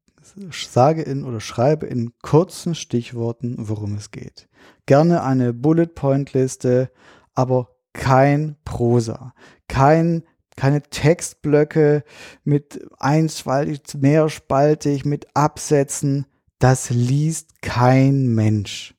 sage 0.50 1.02
in 1.02 1.24
oder 1.24 1.40
schreibe 1.40 1.86
in 1.86 2.12
kurzen 2.20 2.74
Stichworten, 2.74 3.56
worum 3.58 3.94
es 3.94 4.10
geht. 4.10 4.48
Gerne 4.86 5.22
eine 5.22 5.52
Bullet 5.52 5.86
Point 5.86 6.32
Liste, 6.32 6.90
aber 7.34 7.70
kein 7.92 8.56
Prosa, 8.64 9.32
kein 9.68 10.24
keine 10.56 10.82
Textblöcke 10.82 12.02
mit 12.42 12.88
einspaltig, 12.98 13.80
mehrspaltig, 13.94 15.04
mit 15.04 15.26
Absätzen. 15.34 16.26
Das 16.58 16.90
liest 16.90 17.60
kein 17.60 18.28
Mensch. 18.28 18.94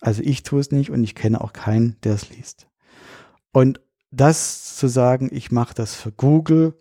Also 0.00 0.22
ich 0.22 0.42
tue 0.42 0.60
es 0.60 0.72
nicht 0.72 0.90
und 0.90 1.04
ich 1.04 1.14
kenne 1.14 1.40
auch 1.40 1.52
keinen, 1.52 1.96
der 2.02 2.14
es 2.14 2.28
liest. 2.30 2.66
Und 3.52 3.80
das 4.12 4.76
zu 4.76 4.88
sagen, 4.88 5.28
ich 5.32 5.50
mache 5.50 5.74
das 5.74 5.94
für 5.94 6.12
Google, 6.12 6.74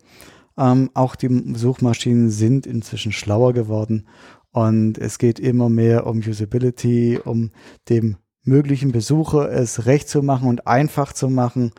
ähm, 0.58 0.92
auch 0.94 1.16
die 1.16 1.54
Suchmaschinen 1.56 2.30
sind 2.30 2.68
inzwischen 2.68 3.12
schlauer 3.12 3.54
geworden 3.54 4.08
und 4.52 4.98
es 4.98 5.18
geht 5.18 5.40
immer 5.40 5.70
mehr 5.70 6.06
um 6.06 6.20
Usability, 6.20 7.20
um 7.24 7.52
dem 7.90 8.18
möglichen 8.44 8.92
Besucher 8.92 9.52
es 9.52 9.86
recht 9.86 10.10
zu 10.10 10.22
machen 10.22 10.48
und 10.48 10.68
einfach 10.68 11.14
zu 11.14 11.30
machen. 11.30 11.72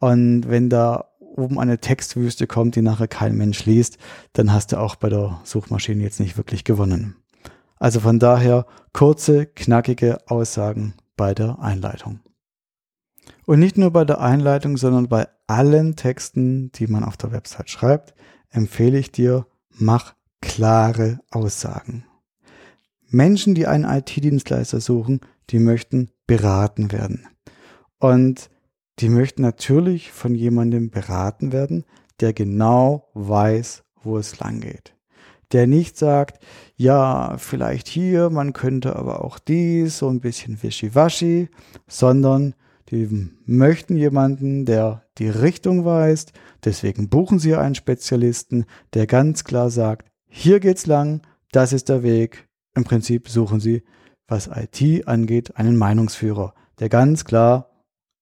Und 0.00 0.48
wenn 0.48 0.68
da 0.68 1.04
oben 1.18 1.58
eine 1.60 1.78
Textwüste 1.78 2.46
kommt, 2.46 2.76
die 2.76 2.82
nachher 2.82 3.08
kein 3.08 3.36
Mensch 3.36 3.64
liest, 3.66 3.98
dann 4.32 4.52
hast 4.52 4.72
du 4.72 4.80
auch 4.80 4.96
bei 4.96 5.08
der 5.08 5.40
Suchmaschine 5.44 6.02
jetzt 6.02 6.18
nicht 6.18 6.36
wirklich 6.36 6.64
gewonnen. 6.64 7.16
Also 7.76 8.00
von 8.00 8.18
daher 8.18 8.66
kurze, 8.92 9.46
knackige 9.46 10.18
Aussagen 10.26 10.94
bei 11.16 11.34
der 11.34 11.60
Einleitung. 11.60 12.20
Und 13.46 13.60
nicht 13.60 13.78
nur 13.78 13.90
bei 13.90 14.04
der 14.04 14.20
Einleitung, 14.20 14.76
sondern 14.76 15.08
bei 15.08 15.28
allen 15.46 15.96
Texten, 15.96 16.70
die 16.72 16.86
man 16.86 17.04
auf 17.04 17.16
der 17.16 17.32
Website 17.32 17.70
schreibt, 17.70 18.14
empfehle 18.50 18.98
ich 18.98 19.12
dir, 19.12 19.46
mach 19.70 20.14
klare 20.40 21.20
Aussagen. 21.30 22.04
Menschen, 23.08 23.54
die 23.54 23.66
einen 23.66 23.84
IT-Dienstleister 23.84 24.80
suchen, 24.80 25.20
die 25.50 25.58
möchten 25.58 26.10
beraten 26.26 26.92
werden. 26.92 27.26
Und 27.98 28.50
die 28.98 29.08
möchten 29.08 29.42
natürlich 29.42 30.12
von 30.12 30.34
jemandem 30.34 30.90
beraten 30.90 31.52
werden, 31.52 31.84
der 32.20 32.32
genau 32.32 33.08
weiß, 33.14 33.84
wo 34.02 34.18
es 34.18 34.38
lang 34.38 34.60
geht. 34.60 34.94
Der 35.52 35.66
nicht 35.66 35.96
sagt, 35.96 36.44
ja, 36.76 37.36
vielleicht 37.38 37.88
hier, 37.88 38.28
man 38.28 38.52
könnte 38.52 38.96
aber 38.96 39.24
auch 39.24 39.38
dies, 39.38 39.98
so 39.98 40.08
ein 40.08 40.20
bisschen 40.20 40.62
wischiwaschi, 40.62 41.48
sondern 41.86 42.54
die 42.90 43.30
möchten 43.44 43.96
jemanden, 43.96 44.64
der 44.64 45.04
die 45.18 45.28
Richtung 45.28 45.84
weist. 45.84 46.32
Deswegen 46.64 47.08
buchen 47.08 47.38
sie 47.38 47.54
einen 47.54 47.74
Spezialisten, 47.74 48.64
der 48.94 49.06
ganz 49.06 49.44
klar 49.44 49.70
sagt, 49.70 50.08
hier 50.26 50.60
geht's 50.60 50.86
lang, 50.86 51.22
das 51.52 51.72
ist 51.72 51.88
der 51.88 52.02
Weg. 52.02 52.48
Im 52.74 52.84
Prinzip 52.84 53.28
suchen 53.28 53.60
sie, 53.60 53.82
was 54.26 54.48
IT 54.48 55.06
angeht, 55.06 55.56
einen 55.56 55.76
Meinungsführer, 55.76 56.54
der 56.78 56.88
ganz 56.88 57.24
klar 57.24 57.70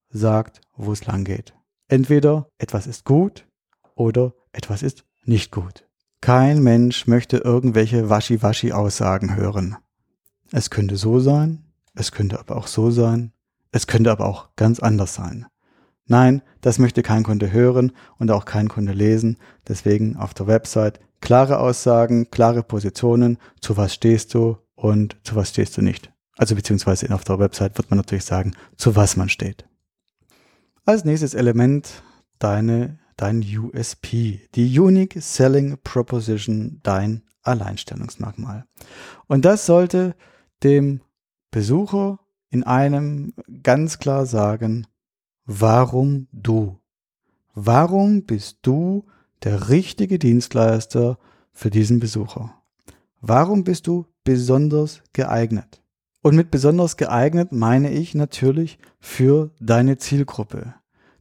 sagt, 0.09 0.61
wo 0.77 0.93
es 0.93 1.07
lang 1.07 1.25
geht. 1.25 1.55
Entweder 1.89 2.49
etwas 2.59 2.87
ist 2.87 3.05
gut 3.05 3.47
oder 3.95 4.35
etwas 4.53 4.83
ist 4.83 5.05
nicht 5.25 5.51
gut. 5.53 5.87
Kein 6.21 6.63
Mensch 6.63 7.07
möchte 7.07 7.39
irgendwelche 7.39 8.09
Waschi-Waschi-Aussagen 8.09 9.37
hören. 9.37 9.77
Es 10.51 10.71
könnte 10.71 10.97
so 10.97 11.21
sein, 11.21 11.65
es 11.95 12.13
könnte 12.13 12.39
aber 12.41 12.57
auch 12.57 12.67
so 12.67 12.91
sein, 12.91 13.33
es 13.73 13.87
könnte 13.87 14.11
aber 14.11 14.27
auch 14.27 14.51
ganz 14.57 14.81
anders 14.81 15.15
sein. 15.15 15.47
Nein, 16.07 16.43
das 16.61 16.79
möchte 16.79 17.03
kein 17.03 17.25
Kunde 17.25 17.53
hören 17.53 17.93
und 18.19 18.31
auch 18.31 18.45
kein 18.45 18.69
Kunde 18.69 18.93
lesen. 18.93 19.39
Deswegen 19.67 20.17
auf 20.17 20.35
der 20.35 20.47
Website 20.47 21.01
klare 21.21 21.59
Aussagen, 21.59 22.31
klare 22.31 22.63
Positionen, 22.63 23.39
zu 23.61 23.77
was 23.77 23.95
stehst 23.95 24.33
du 24.35 24.59
und 24.77 25.17
zu 25.25 25.35
was 25.35 25.51
stehst 25.51 25.77
du 25.77 25.83
nicht. 25.83 26.13
Also 26.37 26.55
beziehungsweise 26.55 27.13
auf 27.15 27.25
der 27.25 27.39
Website 27.39 27.77
wird 27.79 27.91
man 27.91 27.97
natürlich 27.97 28.25
sagen, 28.25 28.53
zu 28.77 28.95
was 28.95 29.17
man 29.17 29.29
steht. 29.29 29.67
Als 30.85 31.05
nächstes 31.05 31.35
Element 31.35 32.03
deine, 32.39 32.99
dein 33.17 33.41
USP, 33.41 34.49
die 34.55 34.79
Unique 34.79 35.21
Selling 35.21 35.79
Proposition, 35.83 36.81
dein 36.83 37.23
Alleinstellungsmerkmal. 37.43 38.67
Und 39.27 39.45
das 39.45 39.67
sollte 39.67 40.15
dem 40.63 41.01
Besucher 41.51 42.21
in 42.51 42.65
einem 42.65 43.33
ganz 43.63 43.99
klar 43.99 44.27
sagen, 44.27 44.87
warum 45.45 46.29
du? 46.33 46.79
Warum 47.55 48.25
bist 48.25 48.59
du 48.63 49.07
der 49.43 49.69
richtige 49.69 50.19
Dienstleister 50.19 51.19
für 51.53 51.71
diesen 51.71 52.01
Besucher? 52.01 52.55
Warum 53.21 53.65
bist 53.65 53.87
du 53.87 54.07
besonders 54.25 55.03
geeignet? 55.13 55.81
Und 56.23 56.37
mit 56.37 56.51
besonders 56.51 56.97
geeignet 56.97 57.53
meine 57.53 57.91
ich 57.93 58.15
natürlich 58.15 58.79
für 58.99 59.51
deine 59.61 59.97
Zielgruppe. 59.97 60.75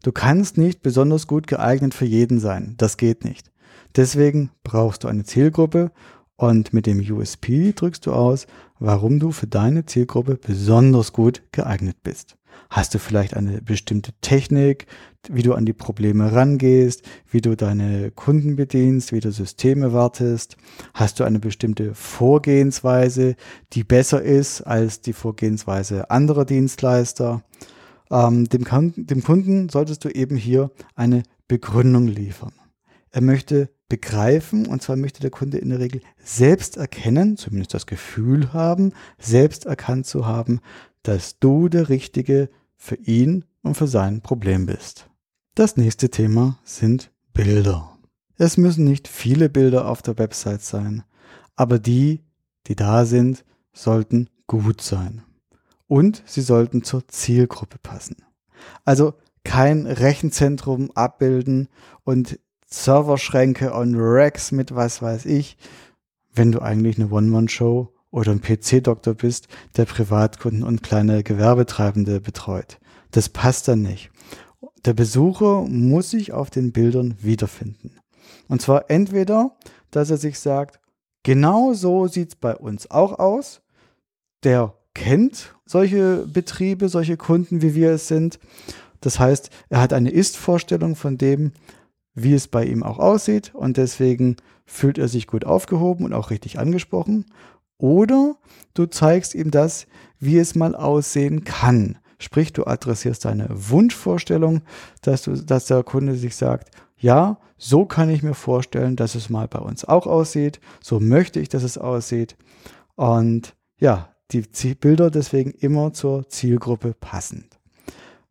Du 0.03 0.11
kannst 0.11 0.57
nicht 0.57 0.81
besonders 0.81 1.27
gut 1.27 1.47
geeignet 1.47 1.93
für 1.93 2.05
jeden 2.05 2.39
sein. 2.39 2.75
Das 2.77 2.97
geht 2.97 3.23
nicht. 3.23 3.51
Deswegen 3.95 4.51
brauchst 4.63 5.03
du 5.03 5.07
eine 5.07 5.23
Zielgruppe 5.23 5.91
und 6.35 6.73
mit 6.73 6.85
dem 6.85 6.99
USP 6.99 7.73
drückst 7.73 8.05
du 8.05 8.13
aus, 8.13 8.45
warum 8.79 9.19
du 9.19 9.31
für 9.31 9.47
deine 9.47 9.85
Zielgruppe 9.85 10.35
besonders 10.35 11.13
gut 11.13 11.43
geeignet 11.51 11.97
bist. 12.03 12.37
Hast 12.69 12.93
du 12.93 12.99
vielleicht 12.99 13.35
eine 13.35 13.61
bestimmte 13.61 14.11
Technik, 14.21 14.87
wie 15.29 15.43
du 15.43 15.53
an 15.53 15.65
die 15.65 15.73
Probleme 15.73 16.31
rangehst, 16.31 17.03
wie 17.29 17.41
du 17.41 17.55
deine 17.55 18.11
Kunden 18.11 18.55
bedienst, 18.55 19.11
wie 19.11 19.19
du 19.19 19.31
Systeme 19.31 19.93
wartest? 19.93 20.57
Hast 20.93 21.19
du 21.19 21.23
eine 21.23 21.39
bestimmte 21.39 21.93
Vorgehensweise, 21.93 23.35
die 23.73 23.83
besser 23.83 24.21
ist 24.21 24.61
als 24.61 25.01
die 25.01 25.13
Vorgehensweise 25.13 26.09
anderer 26.09 26.45
Dienstleister? 26.45 27.43
Ähm, 28.11 28.45
dem, 28.45 28.65
dem 28.95 29.23
Kunden 29.23 29.69
solltest 29.69 30.03
du 30.05 30.09
eben 30.09 30.37
hier 30.37 30.71
eine 30.95 31.23
Begründung 31.47 32.07
liefern. 32.07 32.53
Er 33.15 33.21
möchte 33.21 33.69
begreifen, 33.87 34.67
und 34.67 34.81
zwar 34.81 34.97
möchte 34.97 35.21
der 35.21 35.29
Kunde 35.29 35.57
in 35.57 35.69
der 35.69 35.79
Regel 35.79 36.01
selbst 36.21 36.75
erkennen, 36.75 37.37
zumindest 37.37 37.73
das 37.73 37.85
Gefühl 37.85 38.51
haben, 38.51 38.91
selbst 39.17 39.65
erkannt 39.65 40.05
zu 40.05 40.25
haben, 40.25 40.59
dass 41.01 41.39
du 41.39 41.69
der 41.69 41.87
Richtige 41.87 42.49
für 42.75 42.95
ihn 42.95 43.45
und 43.61 43.75
für 43.75 43.87
sein 43.87 44.19
Problem 44.19 44.65
bist. 44.65 45.09
Das 45.53 45.77
nächste 45.77 46.09
Thema 46.09 46.59
sind 46.65 47.09
Bilder. 47.33 47.97
Es 48.35 48.57
müssen 48.57 48.83
nicht 48.83 49.07
viele 49.07 49.47
Bilder 49.47 49.87
auf 49.87 50.01
der 50.01 50.17
Website 50.17 50.63
sein, 50.63 51.03
aber 51.55 51.79
die, 51.79 52.21
die 52.67 52.75
da 52.75 53.05
sind, 53.05 53.45
sollten 53.71 54.29
gut 54.45 54.81
sein. 54.81 55.23
Und 55.87 56.21
sie 56.25 56.41
sollten 56.41 56.83
zur 56.83 57.07
Zielgruppe 57.07 57.77
passen. 57.77 58.17
Also 58.83 59.13
kein 59.45 59.85
Rechenzentrum 59.85 60.91
abbilden 60.91 61.69
und 62.03 62.39
Serverschränke 62.65 63.73
und 63.73 63.95
Racks 63.97 64.51
mit 64.51 64.75
was 64.75 65.01
weiß 65.01 65.25
ich, 65.25 65.57
wenn 66.33 66.51
du 66.51 66.59
eigentlich 66.59 66.97
eine 66.97 67.09
One-Man-Show 67.09 67.93
oder 68.11 68.31
ein 68.31 68.41
PC-Doktor 68.41 69.13
bist, 69.13 69.47
der 69.77 69.85
Privatkunden 69.85 70.63
und 70.63 70.83
kleine 70.83 71.23
Gewerbetreibende 71.23 72.21
betreut. 72.21 72.79
Das 73.11 73.29
passt 73.29 73.67
dann 73.67 73.81
nicht. 73.81 74.09
Der 74.85 74.93
Besucher 74.93 75.63
muss 75.63 76.11
sich 76.11 76.31
auf 76.31 76.49
den 76.49 76.71
Bildern 76.71 77.15
wiederfinden. 77.21 77.99
Und 78.47 78.61
zwar 78.61 78.89
entweder, 78.89 79.55
dass 79.91 80.11
er 80.11 80.17
sich 80.17 80.39
sagt, 80.39 80.79
genau 81.23 81.73
so 81.73 82.07
sieht 82.07 82.29
es 82.29 82.35
bei 82.35 82.55
uns 82.55 82.91
auch 82.91 83.19
aus. 83.19 83.61
Der 84.43 84.75
kennt 84.93 85.55
solche 85.65 86.25
Betriebe, 86.27 86.89
solche 86.89 87.17
Kunden, 87.17 87.61
wie 87.61 87.75
wir 87.75 87.91
es 87.91 88.07
sind. 88.07 88.39
Das 89.01 89.19
heißt, 89.19 89.49
er 89.69 89.81
hat 89.81 89.93
eine 89.93 90.11
Ist-Vorstellung 90.11 90.95
von 90.95 91.17
dem, 91.17 91.51
wie 92.15 92.33
es 92.33 92.47
bei 92.47 92.65
ihm 92.65 92.81
auch 92.81 92.97
aussieht 92.97 93.53
und 93.53 93.77
deswegen 93.77 94.37
fühlt 94.65 94.97
er 94.97 95.07
sich 95.07 95.27
gut 95.27 95.45
aufgehoben 95.45 96.05
und 96.05 96.13
auch 96.13 96.31
richtig 96.31 96.57
angesprochen. 96.57 97.25
Oder 97.77 98.37
du 98.73 98.85
zeigst 98.85 99.35
ihm 99.35 99.51
das, 99.51 99.85
wie 100.19 100.37
es 100.37 100.55
mal 100.55 100.75
aussehen 100.75 101.43
kann. 101.43 101.97
Sprich, 102.17 102.53
du 102.53 102.65
adressierst 102.65 103.25
deine 103.25 103.47
Wunschvorstellung, 103.49 104.61
dass, 105.01 105.23
du, 105.23 105.35
dass 105.35 105.65
der 105.65 105.83
Kunde 105.83 106.15
sich 106.15 106.35
sagt, 106.35 106.71
ja, 106.97 107.37
so 107.57 107.85
kann 107.85 108.09
ich 108.09 108.23
mir 108.23 108.33
vorstellen, 108.33 108.95
dass 108.95 109.15
es 109.15 109.29
mal 109.29 109.49
bei 109.49 109.59
uns 109.59 109.83
auch 109.83 110.07
aussieht. 110.07 110.61
So 110.81 111.01
möchte 111.01 111.41
ich, 111.41 111.49
dass 111.49 111.63
es 111.63 111.77
aussieht. 111.77 112.37
Und 112.95 113.55
ja, 113.77 114.09
die 114.31 114.75
Bilder 114.75 115.11
deswegen 115.11 115.51
immer 115.51 115.93
zur 115.93 116.27
Zielgruppe 116.29 116.93
passend. 116.93 117.59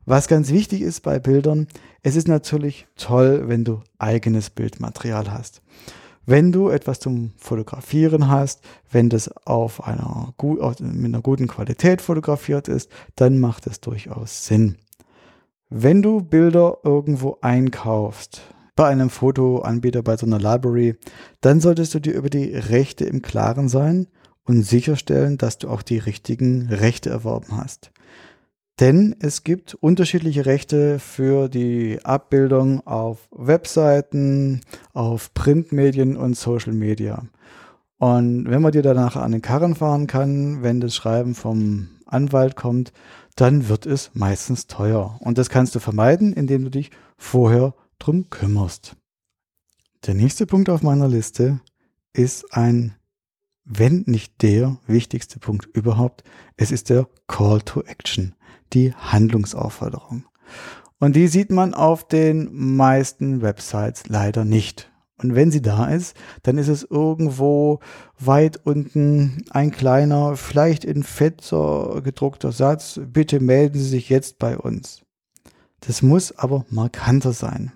Was 0.07 0.29
ganz 0.29 0.51
wichtig 0.51 0.83
ist 0.83 1.01
bei 1.01 1.18
Bildern, 1.18 1.68
es 2.07 2.17
ist 2.17 2.29
natürlich 2.29 2.87
toll, 2.97 3.45
wenn 3.47 3.64
du 3.64 3.81
eigenes 3.99 4.51
Bildmaterial 4.51 5.33
hast. 5.33 5.62
Wenn 6.27 6.53
du 6.53 6.69
etwas 6.69 7.01
zum 7.01 7.33
Fotografieren 7.38 8.29
hast, 8.29 8.61
wenn 8.93 9.09
das 9.09 9.35
auf 9.47 9.83
einer, 9.83 10.35
mit 10.81 11.07
einer 11.07 11.23
guten 11.23 11.49
Qualität 11.49 12.03
fotografiert 12.03 12.69
ist, 12.69 12.90
dann 13.17 13.38
macht 13.38 13.67
es 13.67 13.81
durchaus 13.81 14.45
Sinn. 14.45 14.77
Wenn 15.71 16.03
du 16.03 16.21
Bilder 16.21 16.77
irgendwo 16.85 17.38
einkaufst, 17.40 18.43
bei 18.77 18.88
einem 18.88 19.09
Fotoanbieter, 19.09 20.03
bei 20.03 20.19
so 20.19 20.27
einer 20.27 20.38
Library, 20.38 20.97
dann 21.40 21.61
solltest 21.61 21.95
du 21.95 22.01
dir 22.01 22.12
über 22.12 22.29
die 22.29 22.55
Rechte 22.55 23.07
im 23.07 23.23
Klaren 23.23 23.71
sein 23.71 24.09
und 24.45 24.62
sicherstellen, 24.62 25.38
dass 25.38 25.57
du 25.57 25.71
auch 25.71 25.81
die 25.81 25.99
richtigen 25.99 26.69
Rechte 26.69 27.09
erworben 27.09 27.57
hast. 27.57 27.93
Denn 28.81 29.15
es 29.21 29.45
gibt 29.45 29.75
unterschiedliche 29.75 30.47
Rechte 30.47 30.99
für 30.99 31.49
die 31.49 32.01
Abbildung 32.03 32.85
auf 32.87 33.29
Webseiten, 33.31 34.63
auf 34.93 35.33
Printmedien 35.33 36.17
und 36.17 36.37
Social 36.37 36.73
Media. 36.73 37.25
Und 37.99 38.51
wenn 38.51 38.63
man 38.63 38.73
dir 38.73 38.83
danach 38.83 39.15
an 39.15 39.31
den 39.31 39.43
Karren 39.43 39.77
fahren 39.77 40.09
kann, 40.09 40.63
wenn 40.63 40.81
das 40.81 40.95
Schreiben 40.95 41.37
vom 41.37 41.89
Anwalt 42.07 42.57
kommt, 42.57 42.93
dann 43.37 43.69
wird 43.69 43.87
es 43.87 44.11
meistens 44.15 44.67
teuer. 44.67 45.19
Und 45.21 45.39
das 45.39 45.51
kannst 45.51 45.77
du 45.77 45.79
vermeiden, 45.79 46.33
indem 46.33 46.65
du 46.65 46.71
dich 46.71 46.91
vorher 47.17 47.75
drum 48.01 48.29
kümmerst. 48.29 48.97
Der 50.07 50.15
nächste 50.15 50.47
Punkt 50.47 50.69
auf 50.69 50.83
meiner 50.83 51.09
Liste 51.09 51.61
ist 52.13 52.53
ein, 52.53 52.97
wenn 53.65 54.03
nicht 54.07 54.43
der 54.43 54.79
wichtigste 54.87 55.39
Punkt 55.39 55.67
überhaupt, 55.67 56.25
es 56.57 56.73
ist 56.73 56.91
der 56.91 57.09
Call 57.29 57.63
to 57.63 57.83
Action 57.83 58.35
die 58.75 58.95
Handlungsaufforderung. 58.95 60.25
Und 60.99 61.17
die 61.17 61.29
sieht 61.29 61.51
man 61.51 61.75
auf 61.75 62.07
den 62.07 62.49
meisten 62.53 63.43
Websites 63.43 64.09
leider 64.09 64.45
nicht. 64.45 64.91
Und 65.19 65.35
wenn 65.35 65.51
sie 65.51 65.63
da 65.63 65.87
ist, 65.87 66.17
dann 66.43 66.59
ist 66.59 66.69
es 66.69 66.83
irgendwo 66.83 67.81
weit 68.19 68.59
unten 68.67 69.45
ein 69.51 69.71
kleiner, 69.71 70.37
vielleicht 70.37 70.85
in 70.85 71.03
Fetzer 71.03 72.01
gedruckter 72.03 72.53
Satz, 72.53 73.01
bitte 73.07 73.41
melden 73.41 73.79
Sie 73.79 73.89
sich 73.89 74.09
jetzt 74.09 74.39
bei 74.39 74.59
uns. 74.59 75.03
Das 75.81 76.03
muss 76.03 76.37
aber 76.37 76.65
markanter 76.69 77.33
sein. 77.33 77.73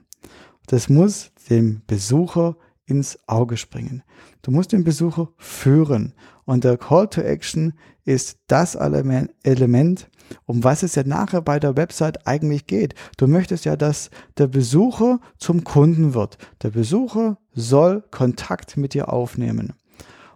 Das 0.67 0.89
muss 0.89 1.31
dem 1.49 1.83
Besucher 1.87 2.57
ins 2.89 3.19
Auge 3.27 3.57
springen. 3.57 4.03
Du 4.43 4.51
musst 4.51 4.73
den 4.73 4.85
Besucher 4.85 5.29
führen. 5.37 6.15
Und 6.45 6.65
der 6.65 6.79
Call 6.79 7.09
to 7.09 7.21
Action 7.21 7.75
ist 8.05 8.39
das 8.47 8.75
Element, 8.75 10.11
um 10.47 10.65
was 10.65 10.83
es 10.83 10.95
ja 10.95 11.05
nachher 11.05 11.43
bei 11.43 11.61
der 11.61 11.77
Website 11.77 12.27
eigentlich 12.27 12.67
geht. 12.67 12.95
Du 13.19 13.27
möchtest 13.27 13.67
ja, 13.67 13.77
dass 13.77 14.11
der 14.39 14.47
Besucher 14.47 15.21
zum 15.37 15.65
Kunden 15.65 16.15
wird. 16.15 16.39
Der 16.63 16.71
Besucher 16.71 17.39
soll 17.53 18.03
Kontakt 18.11 18.79
mit 18.79 18.95
dir 18.95 19.13
aufnehmen. 19.13 19.75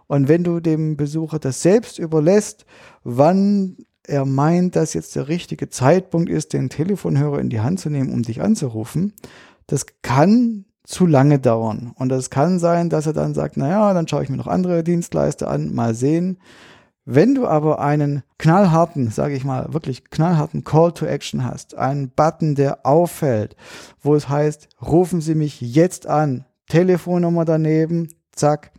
Und 0.05 0.27
wenn 0.27 0.43
du 0.43 0.59
dem 0.59 0.97
Besucher 0.97 1.39
das 1.39 1.63
selbst 1.63 1.97
überlässt, 1.97 2.65
wann 3.03 3.77
er 4.05 4.25
meint, 4.25 4.75
dass 4.75 4.93
jetzt 4.93 5.15
der 5.15 5.27
richtige 5.27 5.69
Zeitpunkt 5.69 6.29
ist, 6.29 6.53
den 6.53 6.69
Telefonhörer 6.69 7.39
in 7.39 7.49
die 7.49 7.61
Hand 7.61 7.79
zu 7.79 7.89
nehmen, 7.89 8.11
um 8.11 8.21
dich 8.21 8.41
anzurufen, 8.41 9.13
das 9.65 9.85
kann 10.01 10.65
zu 10.83 11.05
lange 11.05 11.39
dauern. 11.39 11.93
Und 11.95 12.11
es 12.11 12.29
kann 12.29 12.59
sein, 12.59 12.89
dass 12.89 13.07
er 13.07 13.13
dann 13.13 13.33
sagt, 13.33 13.57
naja, 13.57 13.93
dann 13.93 14.07
schaue 14.07 14.23
ich 14.23 14.29
mir 14.29 14.37
noch 14.37 14.47
andere 14.47 14.83
Dienstleister 14.83 15.49
an, 15.49 15.73
mal 15.73 15.95
sehen. 15.95 16.37
Wenn 17.05 17.35
du 17.35 17.47
aber 17.47 17.79
einen 17.79 18.23
knallharten, 18.37 19.09
sage 19.09 19.35
ich 19.35 19.43
mal, 19.43 19.73
wirklich 19.73 20.09
knallharten 20.09 20.63
Call 20.63 20.93
to 20.93 21.05
Action 21.05 21.43
hast, 21.45 21.75
einen 21.75 22.09
Button, 22.09 22.55
der 22.55 22.85
auffällt, 22.85 23.55
wo 24.01 24.15
es 24.15 24.29
heißt, 24.29 24.69
rufen 24.81 25.19
Sie 25.19 25.35
mich 25.35 25.59
jetzt 25.59 26.07
an, 26.07 26.45
Telefonnummer 26.69 27.43
daneben, 27.43 28.09
zack, 28.31 28.71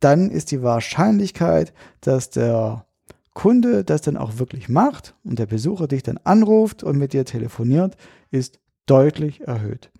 dann 0.00 0.30
ist 0.30 0.50
die 0.50 0.62
Wahrscheinlichkeit, 0.62 1.72
dass 2.02 2.28
der 2.28 2.84
Kunde 3.32 3.82
das 3.82 4.02
dann 4.02 4.18
auch 4.18 4.38
wirklich 4.38 4.68
macht 4.68 5.14
und 5.24 5.38
der 5.38 5.46
Besucher 5.46 5.88
dich 5.88 6.02
dann 6.02 6.20
anruft 6.22 6.82
und 6.82 6.98
mit 6.98 7.14
dir 7.14 7.24
telefoniert, 7.24 7.96
ist 8.30 8.60
deutlich 8.86 9.40
erhöht. 9.40 9.90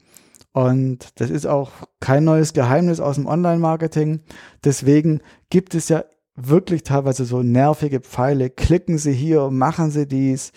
Und 0.55 1.21
das 1.21 1.31
ist 1.31 1.47
auch 1.47 1.73
kein 1.99 2.23
neues 2.23 2.53
Geheimnis 2.53 3.01
aus 3.01 3.17
dem 3.17 3.27
Online-Marketing. 3.27 4.21
Deswegen 4.65 5.21
gibt 5.51 5.75
es 5.75 5.89
ja 5.89 6.05
wirklich 6.37 6.85
teilweise 6.85 7.25
so 7.25 7.43
nervige 7.43 8.01
Pfeile. 8.01 8.51
Klicken 8.51 8.97
Sie 8.97 9.13
hier, 9.13 9.51
machen 9.51 9.91
Sie 9.91 10.07
dies. 10.07 10.53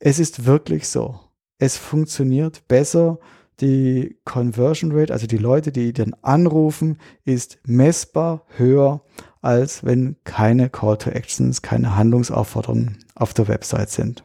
Es 0.00 0.18
ist 0.18 0.44
wirklich 0.44 0.88
so. 0.88 1.20
Es 1.58 1.76
funktioniert 1.76 2.66
besser. 2.66 3.20
Die 3.60 4.18
Conversion 4.24 4.90
Rate, 4.92 5.12
also 5.12 5.28
die 5.28 5.38
Leute, 5.38 5.70
die 5.70 5.92
dann 5.92 6.16
anrufen, 6.22 6.98
ist 7.24 7.58
messbar 7.64 8.44
höher 8.56 9.02
als 9.42 9.84
wenn 9.84 10.16
keine 10.24 10.70
Call 10.70 10.96
to 10.96 11.10
Actions, 11.10 11.62
keine 11.62 11.96
Handlungsaufforderungen 11.96 13.04
auf 13.14 13.34
der 13.34 13.48
Website 13.48 13.90
sind. 13.90 14.24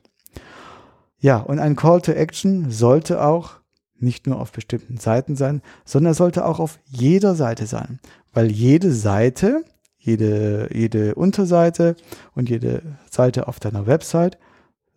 Ja, 1.19 1.37
und 1.37 1.59
ein 1.59 1.75
Call 1.75 2.01
to 2.01 2.11
Action 2.11 2.69
sollte 2.69 3.23
auch 3.23 3.57
nicht 3.99 4.27
nur 4.27 4.39
auf 4.39 4.51
bestimmten 4.51 4.97
Seiten 4.97 5.35
sein, 5.35 5.61
sondern 5.85 6.13
sollte 6.13 6.45
auch 6.45 6.59
auf 6.59 6.79
jeder 6.85 7.35
Seite 7.35 7.65
sein, 7.65 7.99
weil 8.33 8.51
jede 8.51 8.91
Seite, 8.91 9.63
jede, 9.97 10.69
jede 10.73 11.15
Unterseite 11.15 11.95
und 12.35 12.49
jede 12.49 12.81
Seite 13.09 13.47
auf 13.47 13.59
deiner 13.59 13.87
Website 13.87 14.37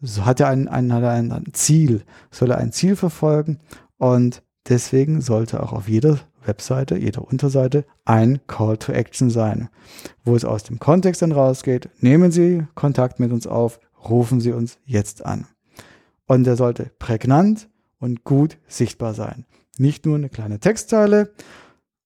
so 0.03 0.24
hat 0.24 0.40
er 0.40 0.48
ein, 0.48 0.68
ein, 0.68 0.90
ein, 0.90 1.44
Ziel, 1.53 2.03
soll 2.30 2.51
er 2.51 2.59
ein 2.59 2.72
Ziel 2.72 2.96
verfolgen 2.96 3.59
und 3.98 4.42
deswegen 4.68 5.20
sollte 5.20 5.62
auch 5.62 5.72
auf 5.72 5.88
jeder 5.88 6.18
Webseite, 6.44 6.96
jeder 6.96 7.26
Unterseite 7.26 7.84
ein 8.07 8.40
Call 8.46 8.78
to 8.78 8.92
Action 8.92 9.28
sein, 9.28 9.68
wo 10.24 10.34
es 10.34 10.44
aus 10.44 10.62
dem 10.62 10.78
Kontext 10.78 11.20
dann 11.20 11.32
rausgeht. 11.32 11.90
Nehmen 11.98 12.30
Sie 12.30 12.64
Kontakt 12.74 13.20
mit 13.20 13.30
uns 13.30 13.46
auf, 13.46 13.78
rufen 14.09 14.40
Sie 14.40 14.53
uns 14.53 14.78
jetzt 14.86 15.24
an. 15.24 15.46
Und 16.26 16.44
der 16.44 16.57
sollte 16.57 16.90
prägnant 16.98 17.68
und 18.01 18.24
gut 18.24 18.59
sichtbar 18.66 19.14
sein. 19.14 19.44
Nicht 19.78 20.05
nur 20.05 20.16
eine 20.16 20.28
kleine 20.28 20.59
Textzeile 20.59 21.32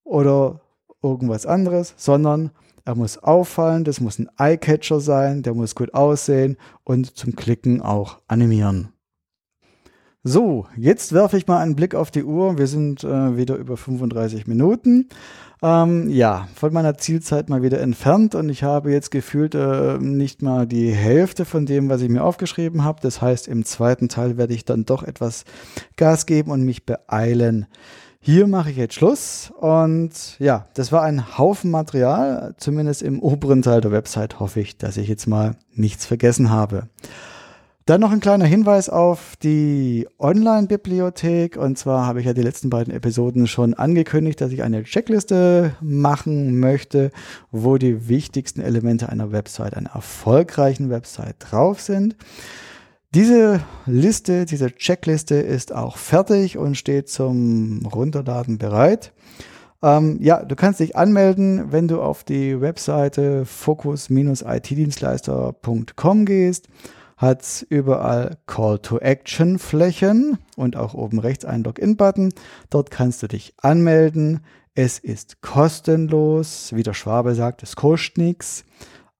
oder 0.04 0.60
irgendwas 1.02 1.46
anderes, 1.46 1.94
sondern 1.96 2.50
er 2.84 2.94
muss 2.94 3.16
auffallen, 3.18 3.84
das 3.84 4.00
muss 4.00 4.18
ein 4.18 4.28
Eyecatcher 4.38 5.00
sein, 5.00 5.42
der 5.42 5.54
muss 5.54 5.74
gut 5.74 5.94
aussehen 5.94 6.58
und 6.84 7.16
zum 7.16 7.34
Klicken 7.34 7.80
auch 7.80 8.18
animieren. 8.28 8.93
So, 10.26 10.64
jetzt 10.74 11.12
werfe 11.12 11.36
ich 11.36 11.46
mal 11.46 11.58
einen 11.58 11.76
Blick 11.76 11.94
auf 11.94 12.10
die 12.10 12.24
Uhr. 12.24 12.56
Wir 12.56 12.66
sind 12.66 13.04
äh, 13.04 13.36
wieder 13.36 13.56
über 13.56 13.76
35 13.76 14.46
Minuten. 14.46 15.10
Ähm, 15.62 16.08
ja, 16.08 16.48
von 16.54 16.72
meiner 16.72 16.96
Zielzeit 16.96 17.50
mal 17.50 17.62
wieder 17.62 17.78
entfernt 17.82 18.34
und 18.34 18.48
ich 18.48 18.62
habe 18.62 18.90
jetzt 18.90 19.10
gefühlt 19.10 19.54
äh, 19.54 19.98
nicht 19.98 20.40
mal 20.40 20.66
die 20.66 20.90
Hälfte 20.90 21.44
von 21.44 21.66
dem, 21.66 21.90
was 21.90 22.00
ich 22.00 22.08
mir 22.08 22.24
aufgeschrieben 22.24 22.84
habe. 22.84 23.02
Das 23.02 23.20
heißt, 23.20 23.48
im 23.48 23.66
zweiten 23.66 24.08
Teil 24.08 24.38
werde 24.38 24.54
ich 24.54 24.64
dann 24.64 24.86
doch 24.86 25.02
etwas 25.02 25.44
Gas 25.96 26.24
geben 26.24 26.50
und 26.50 26.62
mich 26.62 26.86
beeilen. 26.86 27.66
Hier 28.18 28.46
mache 28.46 28.70
ich 28.70 28.78
jetzt 28.78 28.94
Schluss 28.94 29.52
und 29.60 30.38
ja, 30.38 30.68
das 30.72 30.90
war 30.90 31.02
ein 31.02 31.36
Haufen 31.36 31.70
Material, 31.70 32.54
zumindest 32.56 33.02
im 33.02 33.20
oberen 33.20 33.60
Teil 33.60 33.82
der 33.82 33.92
Website 33.92 34.40
hoffe 34.40 34.60
ich, 34.60 34.78
dass 34.78 34.96
ich 34.96 35.06
jetzt 35.06 35.26
mal 35.26 35.56
nichts 35.74 36.06
vergessen 36.06 36.48
habe. 36.48 36.88
Dann 37.86 38.00
noch 38.00 38.12
ein 38.12 38.20
kleiner 38.20 38.46
Hinweis 38.46 38.88
auf 38.88 39.34
die 39.42 40.08
Online-Bibliothek. 40.18 41.58
Und 41.58 41.76
zwar 41.76 42.06
habe 42.06 42.20
ich 42.20 42.26
ja 42.26 42.32
die 42.32 42.40
letzten 42.40 42.70
beiden 42.70 42.94
Episoden 42.94 43.46
schon 43.46 43.74
angekündigt, 43.74 44.40
dass 44.40 44.52
ich 44.52 44.62
eine 44.62 44.84
Checkliste 44.84 45.74
machen 45.82 46.58
möchte, 46.60 47.10
wo 47.50 47.76
die 47.76 48.08
wichtigsten 48.08 48.62
Elemente 48.62 49.10
einer 49.10 49.32
Website, 49.32 49.76
einer 49.76 49.90
erfolgreichen 49.90 50.88
Website 50.88 51.36
drauf 51.40 51.82
sind. 51.82 52.16
Diese 53.14 53.60
Liste, 53.84 54.46
diese 54.46 54.74
Checkliste 54.74 55.34
ist 55.34 55.74
auch 55.74 55.98
fertig 55.98 56.56
und 56.56 56.78
steht 56.78 57.10
zum 57.10 57.84
Runterladen 57.84 58.56
bereit. 58.56 59.12
Ähm, 59.82 60.16
ja, 60.22 60.42
du 60.42 60.56
kannst 60.56 60.80
dich 60.80 60.96
anmelden, 60.96 61.70
wenn 61.70 61.86
du 61.86 62.00
auf 62.00 62.24
die 62.24 62.62
Webseite 62.62 63.44
focus-itdienstleister.com 63.44 66.24
gehst 66.24 66.68
hat 67.16 67.64
überall 67.68 68.38
Call 68.46 68.78
to 68.78 68.98
Action 68.98 69.58
Flächen 69.58 70.38
und 70.56 70.76
auch 70.76 70.94
oben 70.94 71.18
rechts 71.18 71.44
einen 71.44 71.64
Login-Button. 71.64 72.32
Dort 72.70 72.90
kannst 72.90 73.22
du 73.22 73.28
dich 73.28 73.54
anmelden. 73.58 74.40
Es 74.74 74.98
ist 74.98 75.40
kostenlos. 75.40 76.72
Wie 76.74 76.82
der 76.82 76.94
Schwabe 76.94 77.34
sagt, 77.34 77.62
es 77.62 77.76
kostet 77.76 78.18
nichts, 78.18 78.64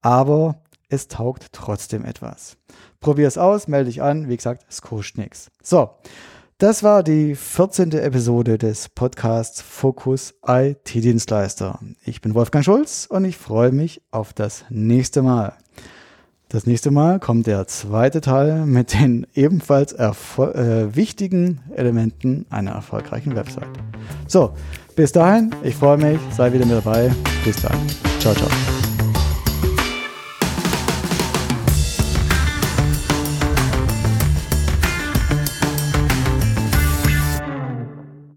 aber 0.03 0.63
es 0.89 1.09
taugt 1.09 1.53
trotzdem 1.53 2.05
etwas. 2.05 2.57
Probier 3.01 3.29
es 3.29 3.39
aus, 3.39 3.69
melde 3.69 3.91
dich 3.91 4.03
an. 4.03 4.29
Wie 4.29 4.37
gesagt, 4.37 4.65
es 4.69 4.83
kostet 4.83 5.19
nichts. 5.19 5.51
So. 5.63 5.91
Das 6.59 6.85
war 6.85 7.03
die 7.03 7.35
14. 7.35 7.91
Episode 7.93 8.59
des 8.59 8.89
Podcasts 8.89 9.61
Fokus 9.61 10.35
IT-Dienstleister. 10.47 11.81
Ich 12.05 12.21
bin 12.21 12.35
Wolfgang 12.35 12.65
Schulz 12.65 13.07
und 13.11 13.25
ich 13.25 13.37
freue 13.37 13.73
mich 13.73 14.03
auf 14.13 14.33
das 14.33 14.65
nächste 14.71 15.23
Mal. 15.23 15.57
Das 16.55 16.69
nächste 16.69 16.93
Mal 16.93 17.19
kommt 17.19 17.49
der 17.49 17.67
zweite 17.67 18.21
Teil 18.21 18.65
mit 18.65 18.95
den 18.95 19.27
ebenfalls 19.35 19.93
äh, 19.93 20.95
wichtigen 20.95 21.59
Elementen 21.75 22.47
einer 22.49 22.71
erfolgreichen 22.71 23.35
Website. 23.35 23.67
So, 24.29 24.55
bis 24.95 25.11
dahin, 25.11 25.51
ich 25.65 25.75
freue 25.75 25.97
mich, 25.97 26.21
sei 26.31 26.53
wieder 26.53 26.65
mit 26.65 26.77
dabei. 26.77 27.11
Bis 27.45 27.61
dann. 27.61 27.77
Ciao, 28.21 28.35
ciao. 28.35 28.49